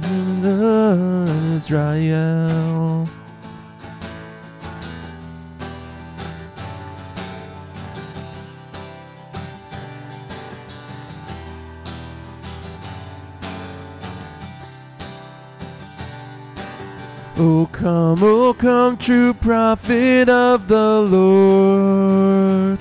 Israel. 1.56 3.08
O 17.39 17.66
come, 17.72 18.22
O 18.22 18.53
come, 18.53 18.99
true 18.99 19.33
prophet 19.33 20.28
of 20.28 20.68
the 20.68 21.01
Lord, 21.01 22.78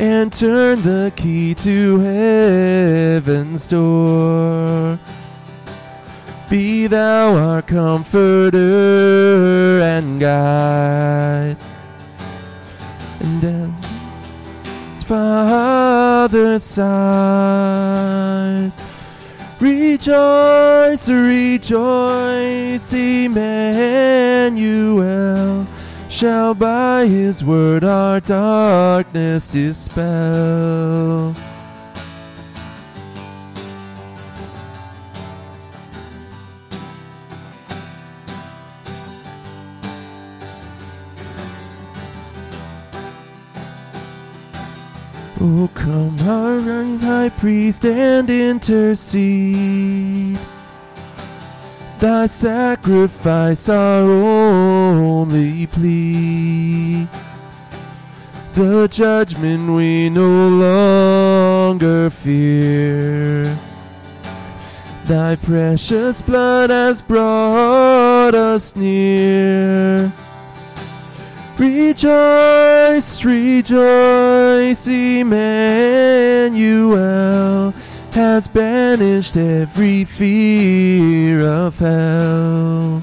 and 0.00 0.32
turn 0.32 0.82
the 0.82 1.12
key 1.14 1.54
to 1.54 2.00
heaven's 2.00 3.68
door. 3.68 4.98
Be 6.50 6.88
thou 6.88 7.36
our 7.36 7.62
comforter 7.62 8.58
and 9.82 10.18
guide. 10.18 11.56
And 13.20 13.72
as 14.96 15.04
Father's 15.04 16.64
side, 16.64 18.72
rejoice, 19.60 21.08
rejoice, 21.08 22.92
Emmanuel 22.92 24.48
shall 26.08 26.54
by 26.54 27.06
his 27.06 27.44
word 27.44 27.84
our 27.84 28.18
darkness 28.20 29.48
dispel. 29.48 31.34
Oh, 45.40 45.70
come, 45.72 46.18
our 46.28 46.60
high 46.98 47.28
priest, 47.28 47.84
and 47.84 48.28
intercede. 48.28 49.38
Thy 52.00 52.26
sacrifice 52.26 53.68
our 53.68 54.02
only 54.02 55.68
plea. 55.68 57.06
The 58.54 58.88
judgment 58.88 59.70
we 59.70 60.10
no 60.10 60.48
longer 60.48 62.10
fear. 62.10 63.44
Thy 65.04 65.36
precious 65.36 66.20
blood 66.20 66.70
has 66.70 67.00
brought 67.00 68.34
us 68.34 68.74
near. 68.74 70.12
Rejoice, 71.58 73.24
rejoice, 73.24 74.86
Emmanuel 74.86 75.34
has 78.12 78.46
banished 78.46 79.36
every 79.36 80.04
fear 80.04 81.40
of 81.40 81.76
hell. 81.76 83.02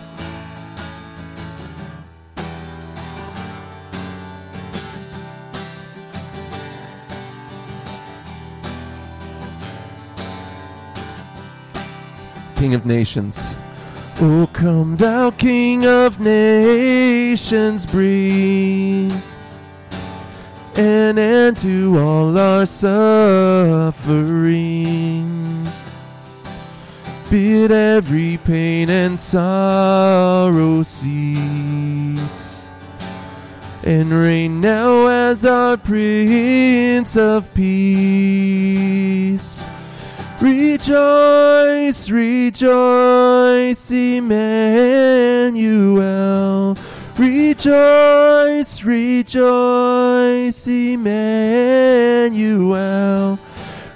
King 12.55 12.73
of 12.73 12.85
Nations. 12.85 13.53
O 14.21 14.47
come, 14.53 14.95
thou 14.95 15.29
King 15.31 15.85
of 15.85 16.21
nations, 16.21 17.85
breathe 17.85 19.13
an 20.77 21.17
end 21.17 21.57
to 21.57 21.99
all 21.99 22.37
our 22.37 22.65
suffering. 22.65 24.05
Bid 27.29 27.71
every 27.71 28.37
pain 28.37 28.89
and 28.89 29.19
sorrow 29.19 30.81
cease, 30.83 32.69
and 33.83 34.13
reign 34.13 34.61
now 34.61 35.07
as 35.07 35.43
our 35.45 35.75
Prince 35.75 37.17
of 37.17 37.53
Peace. 37.53 38.85
Rejoice, 40.41 42.09
rejoice, 42.09 43.91
Emmanuel. 43.91 44.35
Rejoice, 47.17 48.83
rejoice, 48.83 50.67
Emmanuel. 50.67 51.79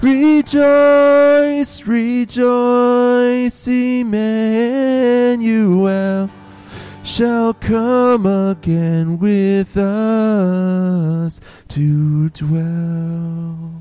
Rejoice, 0.02 1.82
rejoice, 1.86 3.68
Emmanuel 3.68 5.10
shall 7.04 7.54
come 7.54 8.26
again 8.26 9.20
with 9.20 9.76
us 9.76 11.42
to 11.68 12.30
dwell. 12.30 13.79